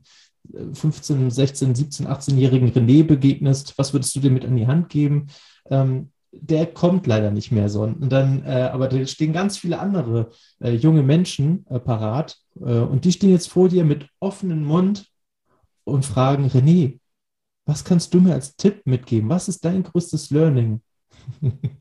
[0.72, 5.28] 15, 16, 17, 18-jährigen René begegnest, was würdest du dir mit an die Hand geben?
[5.68, 7.82] Ähm, der kommt leider nicht mehr so.
[7.82, 12.78] Und dann, äh, aber da stehen ganz viele andere äh, junge Menschen äh, parat äh,
[12.78, 15.06] und die stehen jetzt vor dir mit offenem Mund
[15.84, 17.00] und fragen, René,
[17.66, 19.28] was kannst du mir als Tipp mitgeben?
[19.28, 20.80] Was ist dein größtes Learning?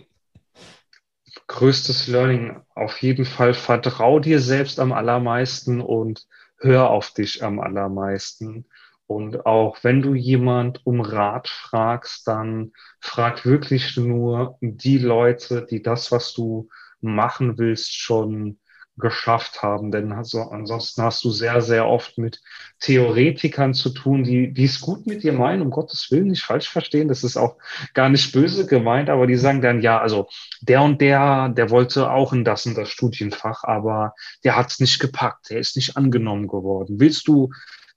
[1.48, 6.26] größtes Learning auf jeden Fall, vertrau dir selbst am allermeisten und
[6.58, 8.66] hör auf dich am allermeisten.
[9.10, 15.82] Und auch wenn du jemand um Rat fragst, dann frag wirklich nur die Leute, die
[15.82, 16.70] das, was du
[17.02, 18.60] machen willst, schon
[18.98, 19.90] geschafft haben.
[19.90, 22.40] Denn also, ansonsten hast du sehr, sehr oft mit
[22.82, 26.70] Theoretikern zu tun, die, die es gut mit dir meinen, um Gottes Willen nicht falsch
[26.70, 27.08] verstehen.
[27.08, 27.58] Das ist auch
[27.96, 30.28] gar nicht böse gemeint, aber die sagen dann, ja, also
[30.62, 34.80] der und der, der wollte auch in das und das Studienfach, aber der hat es
[34.80, 37.00] nicht gepackt, der ist nicht angenommen geworden.
[37.00, 37.50] Willst du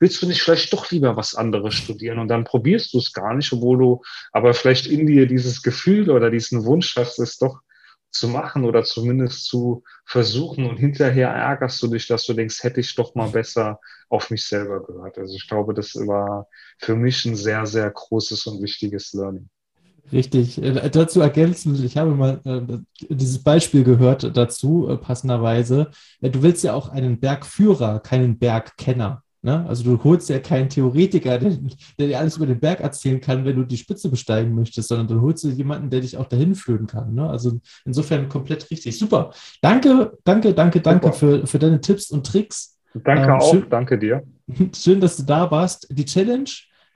[0.03, 3.35] willst du nicht vielleicht doch lieber was anderes studieren und dann probierst du es gar
[3.35, 7.61] nicht, obwohl du aber vielleicht in dir dieses Gefühl oder diesen Wunsch hast, es doch
[8.11, 12.81] zu machen oder zumindest zu versuchen und hinterher ärgerst du dich, dass du denkst, hätte
[12.81, 13.79] ich doch mal besser
[14.09, 15.19] auf mich selber gehört.
[15.19, 16.49] Also ich glaube, das war
[16.79, 19.49] für mich ein sehr, sehr großes und wichtiges Learning.
[20.11, 20.61] Richtig.
[20.61, 25.93] Äh, dazu ergänzend, ich habe mal äh, dieses Beispiel gehört dazu, äh, passenderweise.
[26.21, 29.23] du willst ja auch einen Bergführer, keinen Bergkenner.
[29.45, 29.67] Ne?
[29.69, 31.59] Also du holst ja keinen Theoretiker, der,
[31.99, 35.09] der, dir alles über den Berg erzählen kann, wenn du die Spitze besteigen möchtest, sondern
[35.09, 37.15] dann holst du jemanden, der dich auch dahin führen kann.
[37.15, 37.29] Ne?
[37.29, 38.97] Also insofern komplett richtig.
[38.97, 39.33] Super.
[39.61, 42.79] Danke, danke, danke, danke für, für deine Tipps und Tricks.
[42.95, 44.23] Danke ähm, auch, schön, danke dir.
[44.75, 45.89] Schön, dass du da warst.
[45.91, 46.51] Die Challenge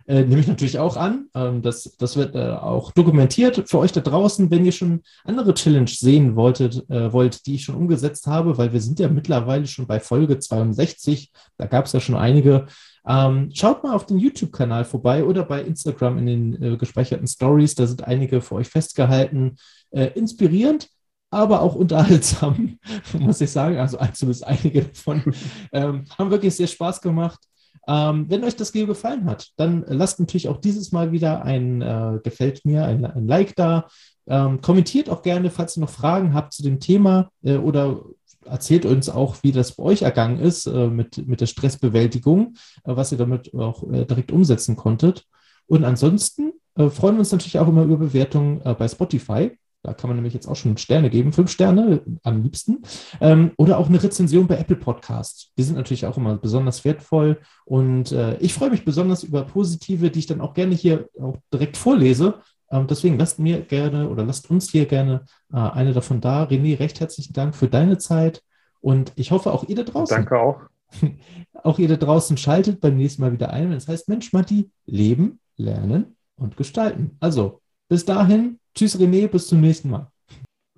[0.06, 1.28] äh, nehme ich natürlich auch an.
[1.34, 5.54] Ähm, das, das wird äh, auch dokumentiert für euch da draußen, wenn ihr schon andere
[5.54, 9.66] Challenge sehen wolltet, äh, wollt, die ich schon umgesetzt habe, weil wir sind ja mittlerweile
[9.66, 11.32] schon bei Folge 62.
[11.56, 12.66] Da gab es ja schon einige.
[13.06, 17.74] Ähm, schaut mal auf den YouTube-Kanal vorbei oder bei Instagram in den äh, gespeicherten Stories.
[17.74, 19.56] Da sind einige für euch festgehalten.
[19.90, 20.88] Äh, inspirierend
[21.30, 22.78] aber auch unterhaltsam,
[23.18, 23.78] muss ich sagen.
[23.78, 25.22] Also zumindest einige davon
[25.72, 27.40] ähm, haben wirklich sehr Spaß gemacht.
[27.86, 31.82] Ähm, wenn euch das Video gefallen hat, dann lasst natürlich auch dieses Mal wieder ein
[31.82, 33.86] äh, Gefällt mir, ein, ein Like da.
[34.28, 38.00] Ähm, kommentiert auch gerne, falls ihr noch Fragen habt zu dem Thema äh, oder
[38.44, 42.96] erzählt uns auch, wie das bei euch ergangen ist äh, mit, mit der Stressbewältigung, äh,
[42.96, 45.24] was ihr damit auch äh, direkt umsetzen konntet.
[45.66, 49.56] Und ansonsten äh, freuen wir uns natürlich auch immer über Bewertungen bei Spotify.
[49.82, 52.82] Da kann man nämlich jetzt auch schon Sterne geben, fünf Sterne am liebsten.
[53.20, 55.52] Ähm, oder auch eine Rezension bei Apple Podcasts.
[55.56, 57.38] Die sind natürlich auch immer besonders wertvoll.
[57.64, 61.36] Und äh, ich freue mich besonders über positive, die ich dann auch gerne hier auch
[61.52, 62.34] direkt vorlese.
[62.70, 66.44] Ähm, deswegen lasst mir gerne oder lasst uns hier gerne äh, eine davon da.
[66.44, 68.42] René, recht herzlichen Dank für deine Zeit.
[68.80, 70.16] Und ich hoffe, auch ihr da draußen.
[70.16, 70.60] Danke auch.
[71.62, 74.70] auch ihr da draußen schaltet beim nächsten Mal wieder ein, wenn es heißt, Mensch, Matti,
[74.84, 77.16] leben, lernen und gestalten.
[77.20, 80.12] Also, bis dahin, Tschüss René, bis zum nächsten Mal.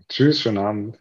[0.09, 0.99] Tschüss, schönen Abend.